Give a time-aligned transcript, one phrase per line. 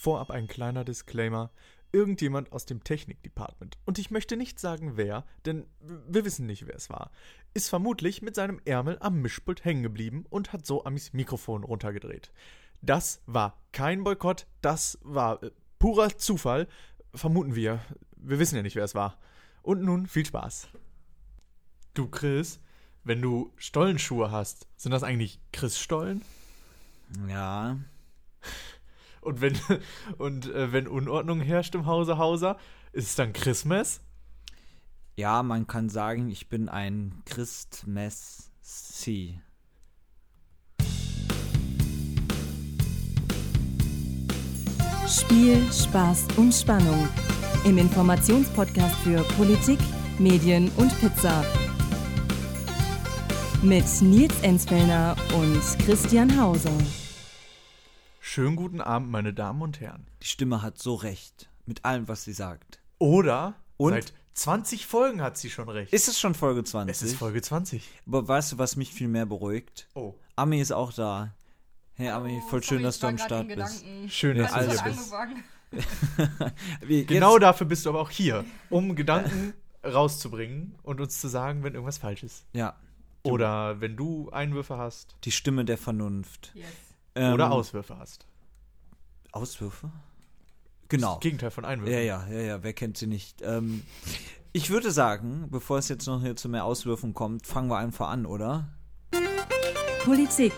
[0.00, 1.50] Vorab ein kleiner Disclaimer.
[1.90, 6.76] Irgendjemand aus dem Technikdepartment, und ich möchte nicht sagen wer, denn wir wissen nicht, wer
[6.76, 7.10] es war,
[7.52, 12.30] ist vermutlich mit seinem Ärmel am Mischpult hängen geblieben und hat so Amis Mikrofon runtergedreht.
[12.80, 15.50] Das war kein Boykott, das war äh,
[15.80, 16.68] purer Zufall,
[17.12, 17.80] vermuten wir.
[18.14, 19.18] Wir wissen ja nicht, wer es war.
[19.62, 20.68] Und nun viel Spaß.
[21.94, 22.60] Du, Chris,
[23.02, 26.22] wenn du Stollenschuhe hast, sind das eigentlich Chris-Stollen?
[27.26, 27.78] Ja.
[29.20, 29.58] Und wenn,
[30.18, 32.56] und, äh, wenn Unordnung herrscht im Hause Hauser,
[32.92, 34.00] ist es dann Christmas?
[35.16, 38.48] Ja, man kann sagen, ich bin ein Christmas-Sie.
[45.08, 47.08] Spiel, Spaß und Spannung.
[47.64, 49.78] Im Informationspodcast für Politik,
[50.18, 51.44] Medien und Pizza.
[53.62, 56.70] Mit Nils Enzfellner und Christian Hauser.
[58.30, 60.06] Schönen guten Abend, meine Damen und Herren.
[60.22, 61.48] Die Stimme hat so recht.
[61.64, 62.78] Mit allem, was sie sagt.
[62.98, 63.94] Oder Und?
[63.94, 65.94] seit 20 Folgen hat sie schon recht.
[65.94, 66.94] Ist es schon Folge 20?
[66.94, 67.88] es ist Folge 20.
[68.06, 69.88] Aber weißt du, was mich viel mehr beruhigt?
[69.94, 70.12] Oh.
[70.36, 71.34] Ami ist auch da.
[71.94, 73.82] Hey Ami, voll schön, dass du am Start bist.
[74.08, 74.92] Schön, dass Ja, du hier
[76.82, 77.08] bist.
[77.08, 81.62] Genau jetzt, dafür bist du aber auch hier, um Gedanken rauszubringen und uns zu sagen,
[81.64, 82.44] wenn irgendwas falsch ist.
[82.52, 82.76] Ja,
[83.22, 85.16] Oder wenn du Einwürfe hast.
[85.24, 86.52] die Stimme der Vernunft.
[86.54, 86.66] Yes.
[87.18, 88.26] Ähm, Oder Auswürfe hast.
[89.32, 89.90] Auswürfe?
[90.88, 91.14] Genau.
[91.14, 91.92] Das Gegenteil von Einwürfen.
[91.94, 93.42] Ja, ja, ja, ja, wer kennt sie nicht?
[93.42, 93.82] Ähm,
[94.52, 98.08] ich würde sagen, bevor es jetzt noch hier zu mehr Auswürfen kommt, fangen wir einfach
[98.08, 98.68] an, oder?
[100.04, 100.54] Politik,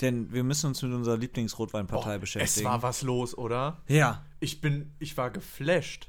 [0.00, 2.66] Denn wir müssen uns mit unserer Lieblingsrotweinpartei Oh, beschäftigen.
[2.66, 3.82] es war was los, oder?
[3.88, 4.24] Ja.
[4.40, 6.08] Ich bin, ich war geflasht.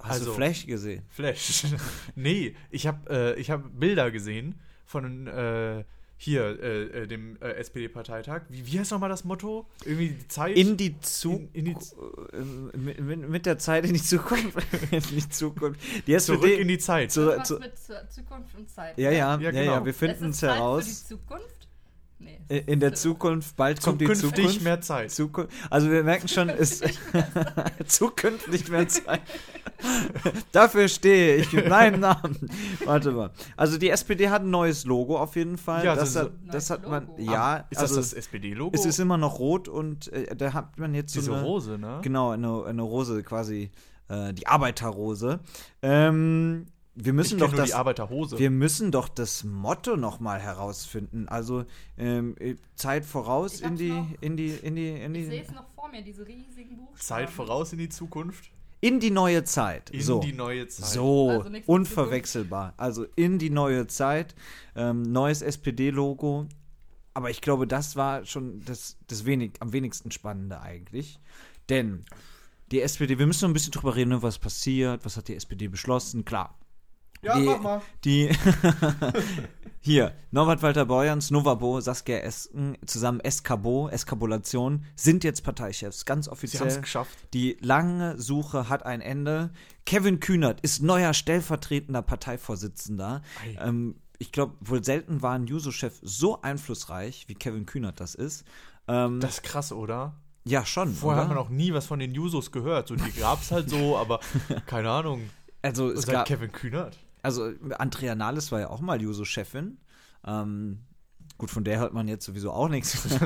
[0.00, 1.02] Hast Also- du Flash gesehen?
[1.08, 1.64] Flash.
[2.14, 5.84] nee, ich habe äh, ich hab Bilder gesehen von äh,
[6.22, 8.42] hier, äh, äh, dem äh, SPD-Parteitag.
[8.50, 9.64] Wie, wie heißt nochmal das Motto?
[9.86, 10.54] Irgendwie die Zeit.
[10.54, 14.58] In die Zu In- in die äh, mit, mit, der Zeit in die Zukunft.
[14.90, 15.80] in die Zukunft.
[16.06, 16.60] Die zurück SPD.
[16.60, 17.10] in die Zeit.
[17.10, 17.58] zu, zu,
[18.10, 18.98] Zukunft und Zeit.
[18.98, 19.84] ja, ja, Ja, ja, ja, genau.
[19.86, 20.84] wir finden es heraus.
[20.84, 21.59] Für die Zukunft?
[22.22, 22.58] Nee.
[22.66, 24.62] In der Zukunft, bald kommt die Zukünftig Zukunft.
[24.62, 25.10] mehr Zeit.
[25.10, 25.50] Zukunft.
[25.70, 26.82] Also wir merken schon, es
[27.86, 29.22] zukünftig mehr Zeit.
[30.52, 32.50] Dafür stehe ich mit meinem Namen.
[32.84, 33.30] Warte mal.
[33.56, 35.84] Also die SPD hat ein neues Logo auf jeden Fall.
[35.84, 37.06] Ja, das, so- hat, das hat man.
[37.06, 37.22] Logo.
[37.32, 38.72] Ja, Ist also das das SPD-Logo?
[38.74, 41.78] es ist immer noch rot und äh, da hat man jetzt so diese eine, Rose,
[41.78, 42.00] ne?
[42.02, 43.70] Genau, eine, eine Rose quasi,
[44.08, 45.40] äh, die Arbeiterrose.
[45.82, 47.70] Ähm, wir müssen doch nur das.
[47.70, 48.38] die Arbeiterhose.
[48.38, 51.28] Wir müssen doch das Motto noch mal herausfinden.
[51.28, 51.64] Also
[51.96, 54.06] ähm, äh, Zeit voraus in die, noch.
[54.20, 56.98] in die, in die, in Ich sehe die, es noch vor mir, diese riesigen Buchstaben.
[56.98, 58.50] Zeit voraus in die Zukunft.
[58.80, 59.90] in die neue Zeit.
[59.90, 60.20] In so.
[60.20, 60.86] die neue Zeit.
[60.86, 62.74] So, Also unverwechselbar.
[62.76, 64.34] Also in die neue Zeit,
[64.74, 66.46] ähm, neues SPD-Logo.
[67.14, 71.20] Aber ich glaube, das war schon das, das wenig, am wenigsten Spannende eigentlich.
[71.68, 72.04] Denn
[72.70, 75.34] die SPD, wir müssen noch ein bisschen drüber reden, ne, was passiert, was hat die
[75.34, 76.56] SPD beschlossen, klar.
[77.22, 77.82] Ja, die, mach mal.
[78.04, 78.30] Die
[79.80, 86.32] hier, Norbert Walter Borjans, Novabo, Saskia Esken, zusammen Eskabo, Eskabulation, sind jetzt Parteichefs, ganz Sie
[86.32, 86.60] offiziell.
[86.60, 87.18] haben es geschafft.
[87.34, 89.50] Die lange Suche hat ein Ende.
[89.86, 93.22] Kevin Kühnert ist neuer stellvertretender Parteivorsitzender.
[93.44, 93.58] Ei.
[93.62, 98.44] Ähm, ich glaube, wohl selten war ein Juso-Chef so einflussreich, wie Kevin Kühnert das ist.
[98.86, 100.14] Ähm, Das ist krass, oder?
[100.44, 100.92] ja, schon.
[100.94, 101.28] Vorher oder?
[101.30, 102.88] hat man auch nie was von den Jusos gehört.
[102.88, 104.20] So, die gab es halt so, aber
[104.66, 105.28] keine Ahnung.
[105.62, 106.98] also, es gab, Kevin Kühnert.
[107.22, 109.78] Also Andrea Nahles war ja auch mal Juso-Chefin.
[110.26, 110.80] Ähm,
[111.38, 112.98] gut, von der hört man jetzt sowieso auch nichts.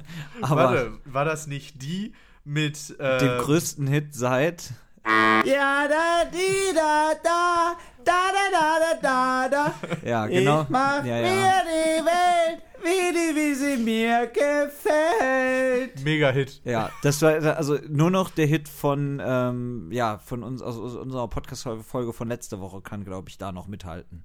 [0.42, 2.14] Aber Warte, war das nicht die
[2.44, 4.72] mit äh, den größten Hit seit.
[5.04, 9.74] Ja, da, di, da, da, da, da, da, da, da.
[10.06, 10.62] Ja, genau.
[10.62, 11.62] Ich mach ja, mir ja.
[11.62, 16.04] die Welt, wie die, wie sie mir gefällt.
[16.04, 16.60] Mega-Hit?
[16.64, 20.94] Ja, das war also nur noch der Hit von, ähm, ja, von uns, aus, aus
[20.96, 24.22] unserer Podcast-Folge von letzter Woche kann, glaube ich, da noch mithalten.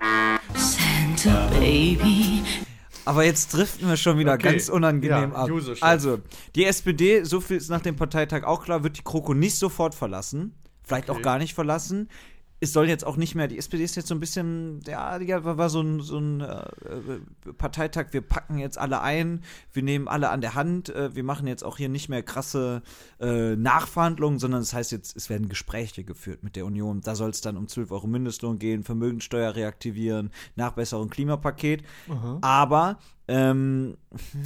[0.56, 2.44] Santa Baby.
[3.06, 4.52] Aber jetzt driften wir schon wieder Okay.
[4.52, 5.50] ganz unangenehm Ja, ab.
[5.82, 6.20] Also,
[6.56, 9.94] die SPD, so viel ist nach dem Parteitag auch klar, wird die Kroko nicht sofort
[9.94, 10.56] verlassen.
[10.84, 11.20] Vielleicht Okay.
[11.20, 12.10] auch gar nicht verlassen.
[12.60, 15.28] Es soll jetzt auch nicht mehr, die SPD ist jetzt so ein bisschen, ja, die
[15.28, 19.44] war so ein, so ein äh, äh, Parteitag, wir packen jetzt alle ein,
[19.74, 22.82] wir nehmen alle an der Hand, äh, wir machen jetzt auch hier nicht mehr krasse
[23.20, 27.02] äh, Nachverhandlungen, sondern das heißt jetzt, es werden Gespräche geführt mit der Union.
[27.02, 31.84] Da soll es dann um 12 Euro Mindestlohn gehen, Vermögensteuer reaktivieren, Nachbesserung Klimapaket.
[32.42, 33.98] Aber ähm,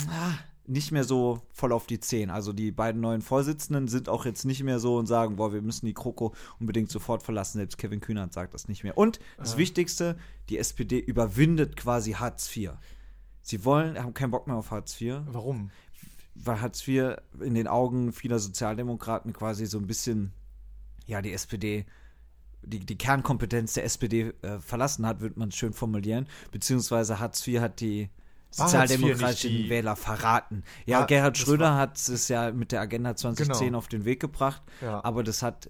[0.09, 0.33] ah,
[0.69, 2.30] nicht mehr so voll auf die Zehen.
[2.30, 5.62] Also die beiden neuen Vorsitzenden sind auch jetzt nicht mehr so und sagen, boah, wir
[5.62, 7.57] müssen die Kroko unbedingt sofort verlassen.
[7.57, 8.98] Selbst Kevin Kühnert sagt das nicht mehr.
[8.98, 10.18] Und das Wichtigste,
[10.50, 12.71] die SPD überwindet quasi Hartz IV.
[13.42, 15.21] Sie wollen, haben keinen Bock mehr auf Hartz IV.
[15.25, 15.71] Warum?
[16.45, 20.31] war Hartz IV in den Augen vieler Sozialdemokraten quasi so ein bisschen,
[21.06, 21.86] ja, die SPD,
[22.62, 26.27] die, die Kernkompetenz der SPD äh, verlassen hat, würde man schön formulieren.
[26.51, 28.10] Beziehungsweise Hartz IV hat die
[28.50, 30.63] Nicht sozialdemokratischen die- Wähler verraten.
[30.86, 33.78] Ja, War- Gerhard Schröder hat es ja mit der Agenda 2010 Genau.
[33.78, 35.04] auf den Weg gebracht, Ja.
[35.04, 35.69] aber das hat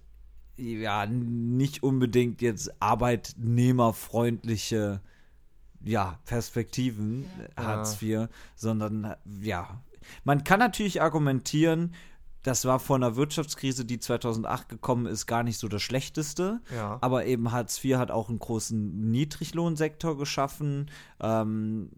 [0.56, 5.02] ja nicht unbedingt jetzt arbeitnehmerfreundliche
[5.84, 7.26] ja, Perspektiven,
[7.58, 7.64] Ja.
[7.64, 9.82] Hartz IV, sondern ja,
[10.26, 11.94] man kann natürlich argumentieren,
[12.50, 16.62] das war vor einer Wirtschaftskrise, die 2008 gekommen ist, gar nicht so das Schlechteste.
[16.74, 16.98] Ja.
[17.02, 20.90] Aber eben Hartz IV hat auch einen großen Niedriglohnsektor geschaffen.
[21.20, 21.92] Ähm,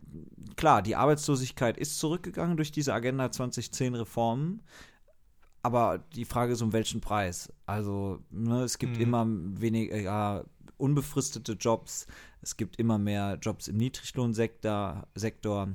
[0.57, 4.62] klar, die Arbeitslosigkeit ist zurückgegangen durch diese Agenda 2010 Reformen.
[5.63, 7.54] Aber die Frage ist, um welchen Preis?
[7.65, 9.01] Also, ne, es gibt Mhm.
[9.01, 10.44] immer weniger
[10.77, 12.07] unbefristete Jobs,
[12.42, 15.07] es gibt immer mehr Jobs im Niedriglohnsektor.
[15.15, 15.69] Sektor.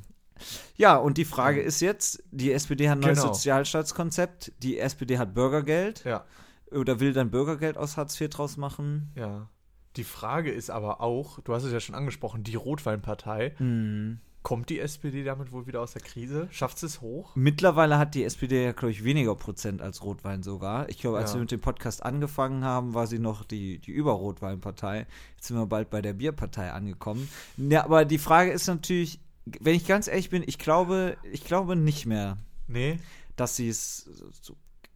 [0.76, 3.32] Ja, und die Frage ist jetzt, die SPD hat ein neues Genau.
[3.32, 6.24] Sozialstaatskonzept, die SPD hat Bürgergeld Ja.
[6.70, 9.12] oder will dann Bürgergeld aus Hartz IV draus machen.
[9.16, 9.48] Ja.
[9.96, 13.54] Die Frage ist aber auch, du hast es ja schon angesprochen, die Rotweinpartei.
[13.58, 14.20] Mhm.
[14.42, 16.46] Kommt die SPD damit wohl wieder aus der Krise?
[16.52, 17.34] Schafft es hoch?
[17.34, 20.88] Mittlerweile hat die SPD ja, glaube ich, weniger Prozent als Rotwein sogar.
[20.88, 21.36] Ich glaube, als Ja.
[21.36, 25.06] wir mit dem Podcast angefangen haben, war sie noch die, die Überrotweinpartei.
[25.34, 27.28] Jetzt sind wir bald bei der Bierpartei angekommen.
[27.56, 29.18] Ja, aber die Frage ist natürlich,
[29.60, 32.37] wenn ich ganz ehrlich bin, ich glaube, ich glaube nicht mehr,
[32.69, 32.98] Nee.
[33.37, 34.10] dass sie es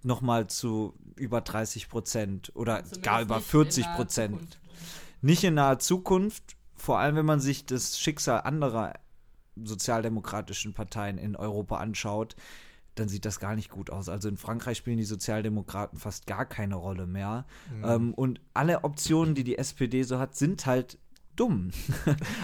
[0.03, 4.61] nochmal zu über 30 Prozent oder Zumindest gar über nicht in 40 naher Prozent
[5.23, 8.95] nicht in naher Zukunft, vor allem wenn man sich das Schicksal anderer
[9.63, 12.37] sozialdemokratischen Parteien in Europa anschaut,
[12.95, 14.09] dann sieht das gar nicht gut aus.
[14.09, 17.47] Also in Frankreich spielen die Sozialdemokraten fast gar keine Rolle mehr.
[17.85, 20.99] Ähm, und alle Optionen, die die SPD so hat, sind halt
[21.41, 21.71] dumm.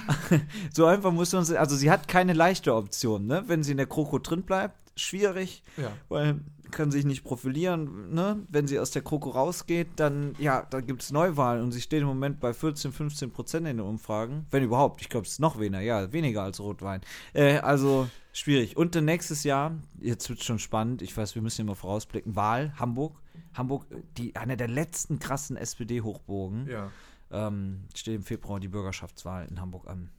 [0.73, 3.45] so einfach muss man sie, also sie hat keine leichte Option, ne?
[3.47, 5.93] Wenn sie in der Kroko drin bleibt, schwierig Ja.
[6.09, 6.41] weil
[6.71, 8.45] kann sich nicht profilieren, ne?
[8.49, 12.01] Wenn sie aus der Kroko rausgeht, dann, ja, dann gibt es Neuwahlen und sie steht
[12.01, 14.47] im Moment bei 14, 15 Prozent in den Umfragen.
[14.51, 17.03] Wenn überhaupt, ich glaube, es ist noch weniger, ja, weniger als Rotwein.
[17.35, 18.77] Äh, also schwierig.
[18.77, 22.73] Und dann nächstes Jahr, jetzt wird schon spannend, ich weiß, wir müssen mal vorausblicken, Wahl,
[22.79, 23.17] Hamburg.
[23.55, 23.87] Hamburg,
[24.19, 26.67] die, einer der letzten krassen SPD-Hochbogen.
[26.69, 26.91] Ja.
[27.31, 30.11] Ähm, steht im Februar die Bürgerschaftswahl in Hamburg an.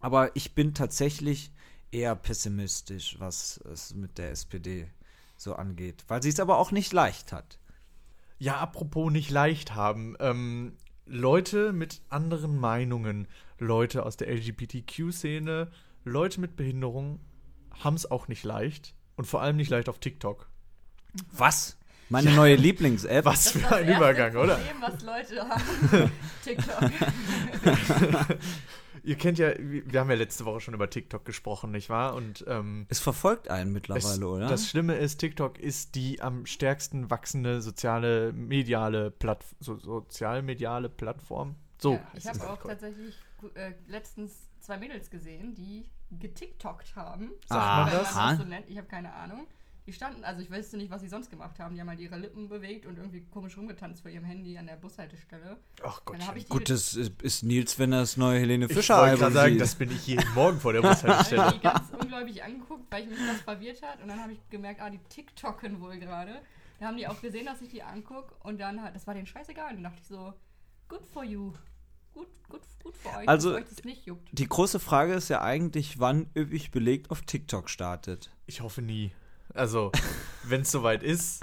[0.00, 1.52] Aber ich bin tatsächlich
[1.90, 4.88] eher pessimistisch, was es mit der SPD
[5.36, 7.58] so angeht, weil sie es aber auch nicht leicht hat.
[8.38, 10.16] Ja, apropos nicht leicht haben.
[10.20, 13.26] Ähm, Leute mit anderen Meinungen,
[13.58, 15.70] Leute aus der LGBTQ-Szene,
[16.04, 17.20] Leute mit Behinderung
[17.70, 18.94] haben es auch nicht leicht.
[19.16, 20.48] Und vor allem nicht leicht auf TikTok.
[21.32, 21.76] Was?
[22.10, 23.24] Meine neue Lieblings-App.
[23.24, 24.56] Was Das für das ein erste Übergang, oder?
[24.56, 26.12] Problem, was Leute haben.
[26.44, 26.90] TikTok.
[29.02, 32.14] Ihr kennt ja, wir haben ja letzte Woche schon über TikTok gesprochen, nicht wahr?
[32.14, 34.48] Und ähm, Es verfolgt einen es, mittlerweile, oder?
[34.48, 41.54] das Schlimme ist, TikTok ist die am stärksten wachsende soziale, mediale Platt, so, sozialmediale Plattform.
[41.78, 41.94] So.
[41.94, 42.80] Ja, ich habe das auch korrekt.
[42.80, 43.14] tatsächlich
[43.54, 47.30] äh, letztens zwei Mädels gesehen, die getiktokt haben.
[47.48, 48.30] Ah, wenn man aha.
[48.30, 48.68] das so nennt.
[48.68, 49.46] Ich habe keine Ahnung.
[49.86, 51.74] Die standen, also ich weiß nicht, was sie sonst gemacht haben.
[51.74, 54.76] Die haben halt ihre Lippen bewegt und irgendwie komisch rumgetanzt vor ihrem Handy an der
[54.76, 55.56] Bushaltestelle.
[55.82, 56.20] Ach Gott.
[56.26, 59.20] Habe ich Gut, das ist, ist Nils, wenn das neue Helene Ich Fischer wollte Album
[59.20, 59.60] gerade sagen, sieht.
[59.62, 61.52] das bin ich jeden Morgen vor der habe Bushaltestelle.
[61.52, 64.00] die ganz ungläubig angeguckt, weil ich mich das verwirrt hat.
[64.02, 66.40] Und dann habe ich gemerkt, ah, die TikToken wohl gerade.
[66.78, 68.34] Da haben die auch gesehen, dass ich die angucke.
[68.44, 69.70] Und dann hat, das war denen scheißegal.
[69.70, 70.32] Und dann dachte ich so,
[70.88, 71.52] good for you.
[72.12, 74.28] Gut, gut, gut für euch, Also- dass euch das nicht juckt.
[74.32, 78.30] Die große Frage ist ja eigentlich, wann üppig belegt auf TikTok startet.
[78.46, 79.12] Ich hoffe nie.
[79.54, 79.92] Also,
[80.44, 81.40] wenn es soweit ist,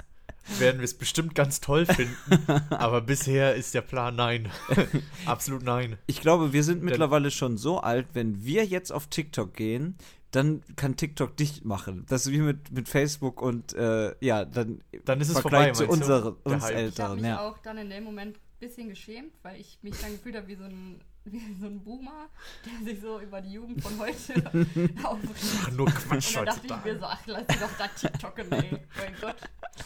[0.58, 2.14] werden wir es bestimmt ganz toll finden.
[2.70, 4.50] Aber bisher ist der Plan nein.
[5.26, 5.98] Absolut nein.
[6.06, 9.96] Ich glaube, wir sind mittlerweile schon so alt, wenn wir jetzt auf TikTok gehen,
[10.30, 12.04] dann kann TikTok dicht machen.
[12.08, 15.86] Das ist wie mit, mit Facebook und äh, ja, dann, Dann ist es Vergleich vorbei,
[15.86, 16.70] zu unseren, uns Hype.
[16.70, 17.14] Ich habe Älteren.
[17.16, 17.40] mich Ja.
[17.40, 20.56] auch dann in dem Moment ein bisschen geschämt, weil ich mich dann gefühlt habe wie
[20.56, 22.28] so ein, wie so ein Boomer,
[22.64, 24.34] der sich so über die Jugend von heute
[25.02, 25.72] aufregt.
[25.76, 28.70] Nur Und Quatsch dann dachte ich mir so, ach, lass sie doch da TikToken, ey.
[28.96, 29.36] Mein Gott.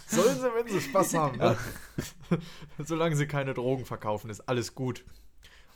[0.06, 1.38] Sollen sie, wenn sie Spaß haben.
[1.38, 1.56] Ne?
[2.78, 5.04] Solange sie keine Drogen verkaufen, ist alles gut.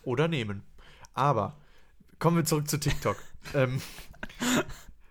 [0.02, 0.62] Oder nehmen.
[1.14, 1.56] Aber
[2.18, 3.16] kommen wir zurück zu TikTok.
[3.54, 3.80] ähm,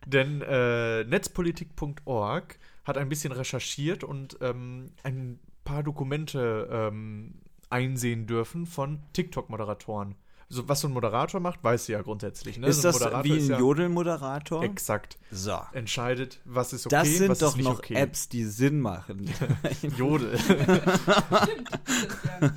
[0.05, 8.65] denn äh, netzpolitik.org hat ein bisschen recherchiert und ähm, ein paar Dokumente ähm, einsehen dürfen
[8.67, 10.15] von TikTok-Moderatoren.
[10.47, 12.57] So, was so ein Moderator macht, weiß sie ja grundsätzlich.
[12.59, 12.67] Ne?
[12.67, 14.63] Ist so das Moderator wie ein ja Jodelmoderator?
[14.63, 15.17] Exakt.
[15.31, 15.59] So.
[15.73, 17.95] Entscheidet, was ist okay, Das sind was doch ist nicht noch okay.
[17.95, 19.29] Apps, die Sinn machen.
[19.97, 20.37] Jodel.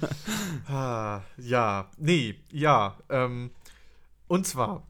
[0.71, 2.99] Ah, ja, nee, ja.
[3.09, 3.53] Ähm,
[4.27, 4.87] und zwar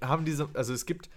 [0.00, 1.10] haben diese, also es gibt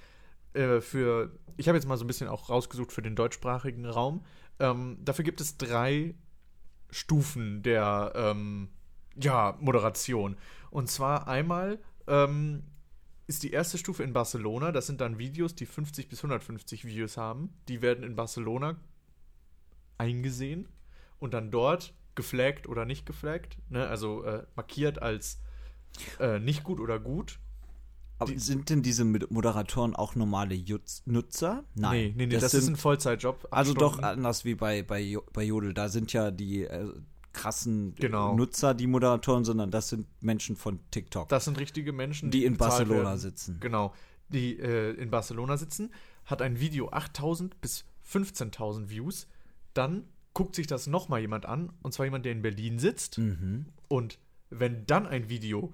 [0.54, 4.24] äh, für ich habe jetzt mal so ein bisschen auch rausgesucht für den deutschsprachigen Raum.
[4.60, 6.16] Ähm, dafür gibt es drei
[6.90, 8.70] Stufen der ähm,
[9.16, 10.38] ja, Moderation.
[10.76, 12.64] Und zwar einmal ähm,
[13.28, 14.74] ist die erste Stufe in Barcelona.
[14.74, 17.50] Das sind dann Videos, die 50 bis 150 Views haben.
[17.70, 18.76] Die werden in Barcelona
[19.98, 20.68] eingesehen
[21.20, 23.58] und dann dort geflaggt oder nicht geflaggt.
[23.70, 23.88] Ne?
[23.88, 25.40] Also äh, markiert als
[26.20, 27.40] äh, nicht gut oder gut.
[28.18, 31.64] Aber Die- sind denn diese Mod- Moderatoren auch normale Jutz Nutzer?
[31.76, 33.48] nee, nee, nee das, ist ein Vollzeitjob.
[33.50, 34.06] Also doch Stunden.
[34.06, 35.74] anders wie bei, bei, bei Jodel.
[35.74, 36.92] Da sind ja die äh,
[37.36, 38.36] krassen Genau.
[38.36, 42.58] Nutzer die Moderatoren, sondern das sind Menschen von TikTok, Das sind richtige Menschen, die in
[42.58, 43.20] Barcelona werden.
[43.20, 43.58] sitzen.
[43.60, 43.94] Genau,
[44.30, 45.92] die äh, in Barcelona sitzen,
[46.26, 49.28] hat ein Video 8000 bis 15.000 Views,
[49.74, 53.18] dann guckt sich das nochmal jemand an, und zwar jemand, der in Berlin sitzt.
[53.18, 53.68] Mhm.
[53.88, 55.74] Und wenn dann ein Video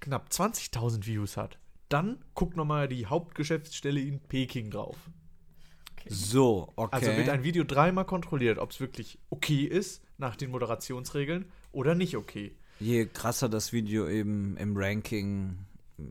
[0.00, 1.58] knapp 20.000 Views hat,
[1.88, 4.96] dann guckt nochmal die Hauptgeschäftsstelle in Peking drauf.
[6.08, 6.94] So, okay.
[6.94, 11.94] Also wird ein Video dreimal kontrolliert, ob es wirklich okay ist nach den Moderationsregeln oder
[11.94, 12.56] nicht okay.
[12.78, 15.58] Je krasser das Video eben im Ranking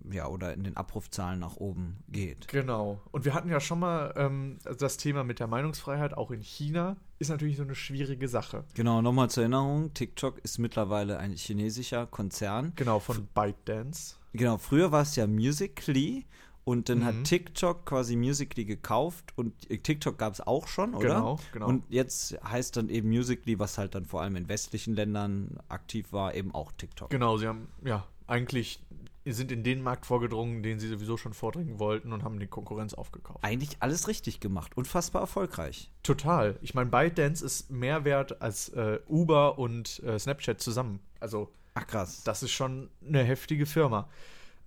[0.09, 2.47] ja, oder in den Abrufzahlen nach oben geht.
[2.47, 3.01] Genau.
[3.11, 6.97] Und wir hatten ja schon mal ähm, das Thema mit der Meinungsfreiheit, auch in China,
[7.19, 8.63] ist natürlich so eine schwierige Sache.
[8.73, 12.73] Genau, nochmal zur Erinnerung, TikTok ist mittlerweile ein chinesischer Konzern.
[12.75, 14.15] Genau, von ByteDance.
[14.33, 16.25] Genau, früher war es ja Musically
[16.65, 17.05] und dann Mhm.
[17.05, 21.07] hat TikTok quasi Musically gekauft und äh, TikTok gab es auch schon, oder?
[21.07, 21.67] Genau, genau.
[21.69, 26.11] Und jetzt heißt dann eben Musically, was halt dann vor allem in westlichen Ländern aktiv
[26.11, 27.09] war, eben auch TikTok.
[27.11, 28.81] Genau, sie haben, ja, eigentlich
[29.27, 32.93] sind in den Markt vorgedrungen, den sie sowieso schon vordringen wollten und haben die Konkurrenz
[32.93, 33.39] aufgekauft.
[33.43, 35.91] Eigentlich alles richtig gemacht, unfassbar erfolgreich.
[36.03, 36.57] Total.
[36.61, 40.99] Ich meine, ByteDance ist mehr wert als äh, Uber und äh, Snapchat zusammen.
[41.19, 42.23] Also, Ach krass.
[42.23, 44.09] das ist schon eine heftige Firma.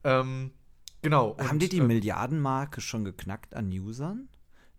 [0.02, 0.50] Ähm,
[1.02, 1.36] genau.
[1.38, 4.28] Haben und, die die äh, Milliardenmarke schon geknackt an Usern?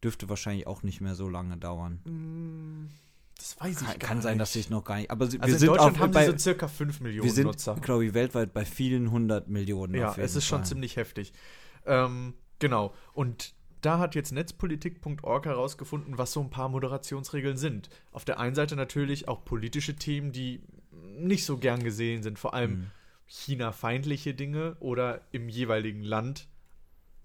[0.04, 2.00] Dürfte wahrscheinlich auch nicht mehr so lange dauern.
[3.38, 5.12] Das weiß ich Kann, gar kann sein, dass ich noch gar nicht.
[5.12, 7.34] Aber Also wir in sind Deutschland auf, haben bei, sie so circa 5 Millionen wir
[7.34, 7.76] sind, Nutzer.
[7.76, 9.96] glaube ich, weltweit bei vielen hundert Millionen.
[9.96, 10.68] Ja, es ist schon Fall.
[10.68, 11.34] ziemlich heftig.
[11.86, 12.94] Ähm, genau.
[13.14, 17.90] Und da hat jetzt netzpolitik.org herausgefunden, was so ein paar Moderationsregeln sind.
[18.12, 20.62] Auf der einen Seite natürlich auch politische Themen, die
[21.18, 22.92] nicht so gern gesehen sind, vor allem Mhm.
[23.30, 26.48] China-feindliche Dinge oder im jeweiligen Land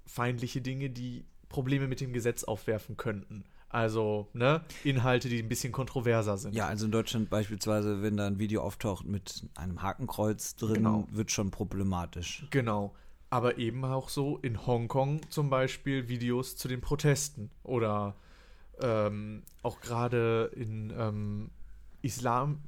[0.07, 3.45] feindliche Dinge, die Probleme mit dem Gesetz aufwerfen könnten.
[3.71, 6.55] Also, ne, Inhalte, die ein bisschen kontroverser sind.
[6.55, 11.09] Ja, also in Deutschland beispielsweise, wenn da ein Video auftaucht mit einem Hakenkreuz drin, Genau.
[11.11, 12.47] wird schon problematisch.
[12.51, 12.95] Genau.
[13.31, 18.15] Aber eben auch so in Hongkong zum Beispiel Videos zu den Protesten oder
[18.81, 21.51] ähm, auch gerade in ähm,
[22.03, 22.61] Islam,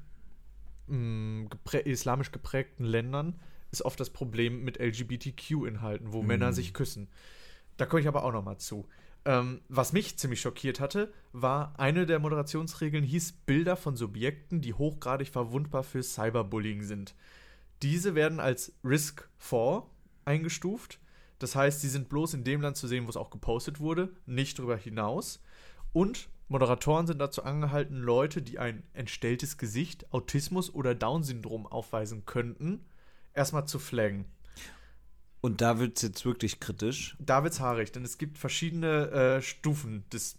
[0.86, 3.38] mh, geprä islamisch geprägten Ländern
[3.70, 7.08] ist oft das Problem mit LGBTQ-Inhalten, wo Männer sich küssen.
[7.76, 8.88] Da komme ich aber auch noch mal zu.
[9.24, 14.72] Ähm, was mich ziemlich schockiert hatte, war, eine der Moderationsregeln hieß Bilder von Subjekten, die
[14.72, 17.14] hochgradig verwundbar für Cyberbullying sind.
[17.82, 19.82] Diese werden als Risk 4
[20.24, 21.00] eingestuft.
[21.38, 24.14] Das heißt, sie sind bloß in dem Land zu sehen, wo es auch gepostet wurde,
[24.26, 25.42] nicht darüber hinaus.
[25.92, 32.84] Und Moderatoren sind dazu angehalten, Leute, die ein entstelltes Gesicht, Autismus oder Down-Syndrom aufweisen könnten,
[33.34, 34.26] erstmal zu flaggen.
[35.40, 37.16] Und da wird es jetzt wirklich kritisch.
[37.20, 40.38] Da wird's haarig, denn es gibt verschiedene äh, Stufen des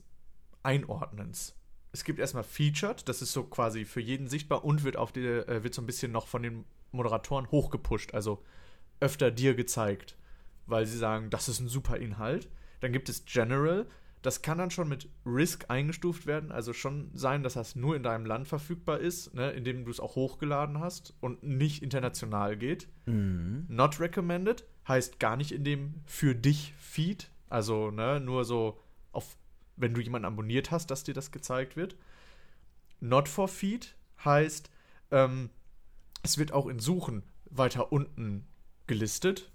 [0.63, 1.55] Einordnens.
[1.91, 5.25] Es gibt erstmal Featured, das ist so quasi für jeden sichtbar und wird auf die,
[5.25, 8.43] äh, wird so ein bisschen noch von den Moderatoren hochgepusht, also
[8.99, 10.17] öfter dir gezeigt,
[10.65, 12.49] weil sie sagen, das ist ein super Inhalt.
[12.79, 13.87] Dann gibt es General,
[14.21, 18.03] das kann dann schon mit Risk eingestuft werden, also schon sein, dass das nur in
[18.03, 22.57] deinem Land verfügbar ist, ne, in dem du es auch hochgeladen hast und nicht international
[22.57, 22.87] geht.
[23.69, 28.79] Not recommended heißt gar nicht in dem für dich Feed, also ne, nur so
[29.11, 29.37] auf,
[29.75, 31.95] wenn du jemanden abonniert hast, dass dir das gezeigt wird.
[32.99, 33.95] Not for Feed
[34.25, 34.71] heißt,
[35.11, 35.49] ähm,
[36.23, 38.47] es wird auch in Suchen weiter unten
[38.87, 39.51] gelistet.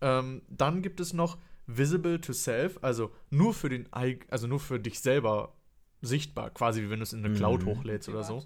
[0.00, 3.86] Ähm, dann gibt es noch Visible to Self, also nur für den,
[4.28, 5.54] also nur für dich selber
[6.02, 7.66] sichtbar, quasi wie wenn du es in eine Cloud Mhm.
[7.66, 8.44] hochlädst oder so.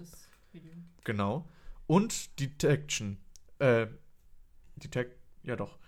[0.52, 0.72] Video.
[1.04, 1.48] Genau.
[1.86, 3.18] Und Detection.
[3.58, 3.88] Äh,
[4.76, 5.78] Detect, ja doch.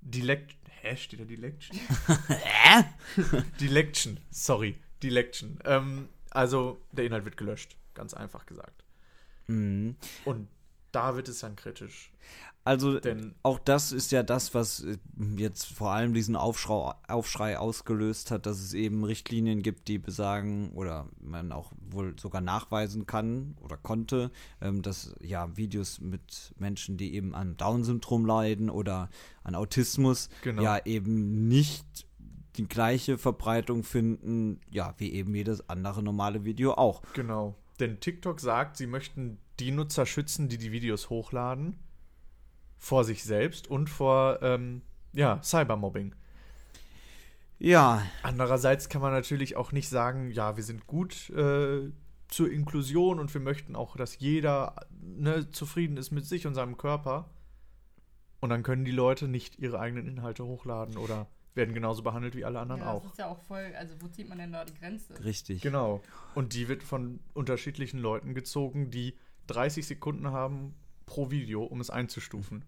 [0.00, 1.78] Delect, hä, steht da Delection?
[3.60, 4.76] Delection, sorry.
[5.02, 5.58] Delection.
[5.64, 8.84] Ähm, also, der Inhalt wird gelöscht, ganz einfach gesagt.
[9.46, 9.96] Mhm.
[10.24, 10.48] Und
[10.94, 12.10] da wird es dann kritisch.
[12.66, 14.96] Also Denn- auch das ist ja das, was äh,
[15.36, 20.70] jetzt vor allem diesen Aufschrei, Aufschrei ausgelöst hat, dass es eben Richtlinien gibt, die besagen
[20.72, 24.30] oder man auch wohl sogar nachweisen kann oder konnte,
[24.62, 29.10] ähm, dass ja Videos mit Menschen, die eben an Down-Syndrom leiden oder
[29.42, 30.62] an Autismus, Genau.
[30.62, 32.06] ja eben nicht
[32.56, 37.02] die gleiche Verbreitung finden, ja, wie eben jedes andere normale Video auch.
[37.12, 37.56] Genau.
[37.78, 41.78] Denn TikTok sagt, sie möchten die Nutzer schützen, die die Videos hochladen,
[42.76, 44.82] vor sich selbst und vor ähm,
[45.12, 46.14] ja, Cybermobbing.
[47.58, 51.90] Ja, Andererseits kann man natürlich auch nicht sagen, ja, wir sind gut äh,
[52.28, 56.76] zur Inklusion und wir möchten auch, dass jeder ne, zufrieden ist mit sich und seinem
[56.76, 57.30] Körper.
[58.40, 62.44] Und dann können die Leute nicht ihre eigenen Inhalte hochladen oder werden genauso behandelt wie
[62.44, 63.02] alle anderen ja, auch.
[63.02, 65.24] Das ist ja auch voll, also wo zieht man denn da die Grenze?
[65.24, 65.62] richtig.
[65.62, 66.02] Genau.
[66.34, 70.74] Und die wird von unterschiedlichen Leuten gezogen, die 30 Sekunden haben
[71.06, 72.64] pro Video, um es einzustufen.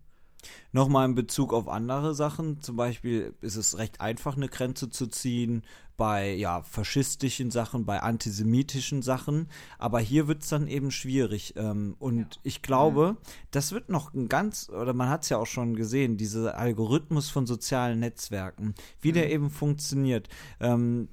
[0.70, 5.06] Nochmal in Bezug auf andere Sachen, zum Beispiel ist es recht einfach, eine Grenze zu
[5.08, 5.62] ziehen
[5.96, 11.54] bei ja, faschistischen Sachen, bei antisemitischen Sachen, aber hier wird es dann eben schwierig.
[11.56, 12.40] Ähm, und Ja.
[12.44, 13.16] ich glaube,
[13.50, 17.30] das wird noch ein ganz, oder man hat es ja auch schon gesehen, dieser Algorithmus
[17.30, 20.28] von sozialen Netzwerken, wie der eben funktioniert.
[20.60, 21.08] Ähm,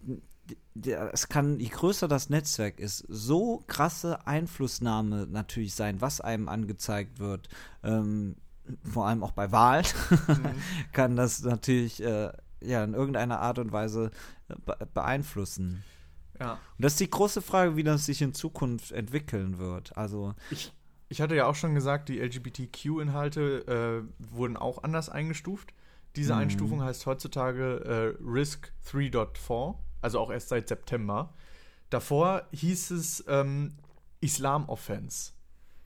[0.76, 7.20] es kann, je größer das Netzwerk ist, so krasse Einflussnahme natürlich sein, was einem angezeigt
[7.20, 7.48] wird.
[7.84, 8.36] Ähm,
[8.84, 9.86] vor allem auch bei Wahlen
[10.94, 12.32] kann das natürlich äh,
[12.62, 14.12] ja in irgendeiner Art und Weise
[14.50, 15.84] äh, be beeinflussen.
[16.40, 16.54] Ja.
[16.54, 19.96] Und das ist die große Frage, wie das sich in Zukunft entwickeln wird.
[19.98, 20.34] Also
[21.10, 25.74] Ich hatte ja auch schon gesagt, die LGBTQ-Inhalte äh, wurden auch anders eingestuft.
[26.16, 26.40] Diese Mhm.
[26.42, 31.34] Einstufung heißt heutzutage äh, Risk 3.4, also auch erst seit September.
[31.90, 33.74] Davor hieß es ähm,
[34.22, 35.34] Islam-Offense.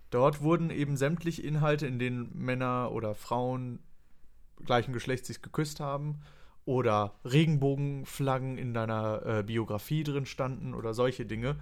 [0.10, 3.80] Dort wurden eben sämtliche Inhalte, in denen Männer oder Frauen
[4.64, 6.20] gleichen Geschlechts sich geküsst haben
[6.66, 11.58] oder Regenbogenflaggen in deiner äh, Biografie drin standen oder solche Dinge,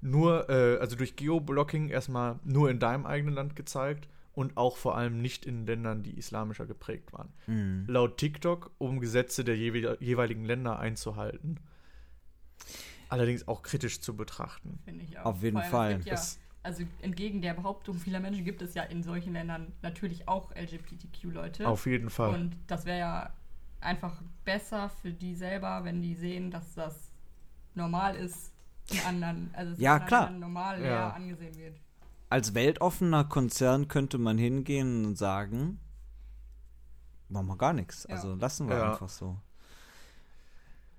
[0.00, 4.96] nur, äh, also durch Geoblocking erstmal nur in deinem eigenen Land gezeigt und auch vor
[4.96, 7.32] allem nicht in Ländern, die islamischer geprägt waren.
[7.46, 7.84] mh.
[7.88, 11.60] Laut TikTok, um Gesetze der jewe jeweiligen Länder einzuhalten.
[13.08, 14.78] Allerdings auch kritisch zu betrachten.
[14.84, 15.26] Finde ich auch.
[15.26, 15.94] Auf jeden Vor allem, es Fall.
[15.96, 16.22] Gibt ja,
[16.62, 21.68] also entgegen der Behauptung vieler Menschen gibt es ja in solchen Ländern natürlich auch LGBTQ-Leute.
[21.68, 22.34] Auf jeden Fall.
[22.34, 23.32] Und das wäre ja
[23.80, 27.12] einfach besser für die selber, wenn die sehen, dass das
[27.74, 28.52] normal ist
[28.90, 30.30] in anderen, also es Ja, klar.
[30.30, 31.10] normal ja.
[31.10, 31.76] angesehen wird.
[32.30, 35.78] als weltoffener Konzern könnte man hingehen und sagen,
[37.28, 38.06] machen wir gar nichts.
[38.08, 38.16] Ja.
[38.16, 38.92] Also lassen wir Ja.
[38.92, 39.38] einfach so.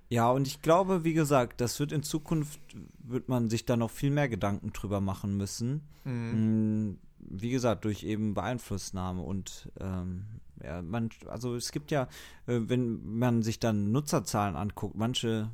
[0.08, 2.60] Ja, und ich glaube, wie gesagt, das wird in Zukunft,
[3.02, 5.82] wird man sich da noch viel mehr Gedanken drüber machen müssen.
[6.04, 6.90] Mhm.
[6.90, 10.26] Mm, Wie gesagt, durch eben Beeinflussnahme und ähm,
[10.62, 12.04] ja, man, also es gibt ja,
[12.46, 15.50] äh, wenn man sich dann Nutzerzahlen anguckt, manche,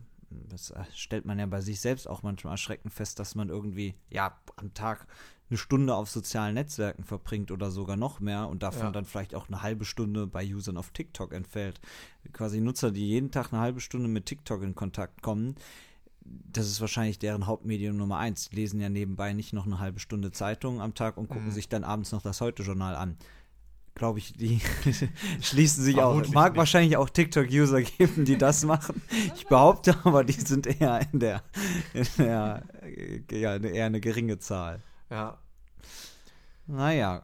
[0.49, 4.37] das stellt man ja bei sich selbst auch manchmal erschreckend fest, dass man irgendwie, ja,
[4.57, 5.07] am Tag
[5.51, 8.91] eine Stunde auf sozialen Netzwerken verbringt oder sogar noch mehr und davon Ja.
[8.91, 11.81] dann vielleicht auch eine halbe Stunde bei Usern auf TikTok entfällt.
[12.33, 15.57] Quasi Nutzer, die jeden Tag eine halbe Stunde mit TikTok in Kontakt kommen,
[16.25, 18.49] das ist wahrscheinlich deren Hauptmedium Nummer eins.
[18.49, 21.53] Die lesen ja nebenbei nicht noch eine halbe Stunde Zeitung am Tag und gucken Mhm.
[21.53, 23.17] sich dann abends noch das Heute-Journal an.
[23.95, 24.61] Glaube ich, die
[25.43, 26.27] schließen sich auch.
[26.29, 29.03] Mag wahrscheinlich auch TikTok-User geben, die das machen.
[29.35, 31.43] Ich behaupte aber, die sind eher in der,
[31.93, 32.63] in der
[33.31, 34.83] ja, eher eine geringe Zahl.
[35.11, 35.39] Ja,
[36.67, 37.23] Naja,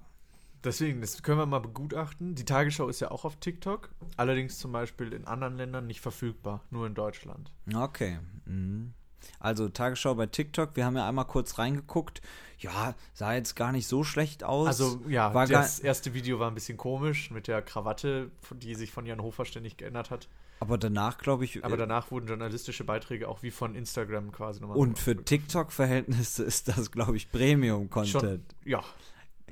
[0.63, 2.35] deswegen, das können wir mal begutachten.
[2.35, 6.63] Die Tagesschau ist ja auch auf TikTok, allerdings zum Beispiel in anderen Ländern nicht verfügbar,
[6.71, 7.53] nur in Deutschland.
[7.75, 8.19] okay.
[8.45, 8.95] Mhm.
[9.41, 12.23] Also Tagesschau bei TikTok, wir haben ja einmal kurz reingeguckt.
[12.59, 14.67] Ja, sah jetzt gar nicht so schlecht aus.
[14.67, 18.91] Also ja, war das erste Video war ein bisschen komisch mit der Krawatte, die sich
[18.91, 20.29] von Jan Hofer ständig geändert hat.
[20.59, 21.65] aber danach glaube ich.
[21.65, 24.77] Aber äh, danach wurden journalistische Beiträge auch wie von Instagram quasi nochmal.
[24.77, 28.57] und für TikTok-Verhältnisse ist das, glaube ich, Premium-Content.
[28.65, 28.83] ja,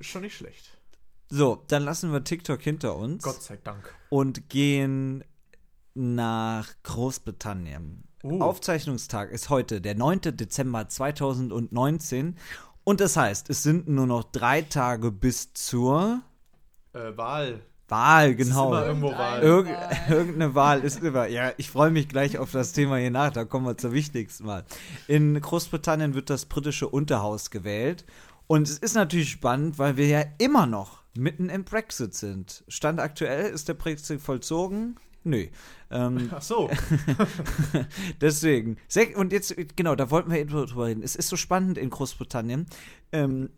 [0.01, 0.77] schon nicht schlecht.
[1.29, 3.95] So, dann lassen wir TikTok hinter uns Gott sei Dank.
[4.09, 5.25] und gehen
[5.95, 8.05] nach Großbritannien.
[8.27, 8.41] Uh.
[8.41, 10.21] Aufzeichnungstag ist heute der 9.
[10.37, 12.37] Dezember 2019
[12.83, 16.23] und das heißt, es sind nur noch drei Tage bis zur
[16.93, 17.61] Äh, Wahl.
[17.89, 18.69] Wahl, ist genau.
[18.69, 19.43] immer irgendwo Wahl.
[19.43, 19.97] Irg Wahl.
[20.11, 21.29] irgendeine Wahl ist immer.
[21.29, 23.33] Ja, ich freue mich gleich auf das Thema hier nach.
[23.33, 24.65] Da kommen wir zur wichtigsten Wahl.
[25.07, 28.05] In Großbritannien wird das britische Unterhaus gewählt.
[28.49, 32.65] Und es ist natürlich spannend, weil wir ja immer noch mitten im Brexit sind.
[32.69, 34.97] Stand aktuell ist der Brexit vollzogen?
[35.27, 35.49] Nö.
[35.91, 36.71] Ähm, Ach so.
[38.21, 38.77] Deswegen.
[39.17, 41.03] Und jetzt, genau, da wollten wir eben drüber reden.
[41.03, 42.67] Es ist so spannend in Großbritannien,
[43.11, 43.51] ähm,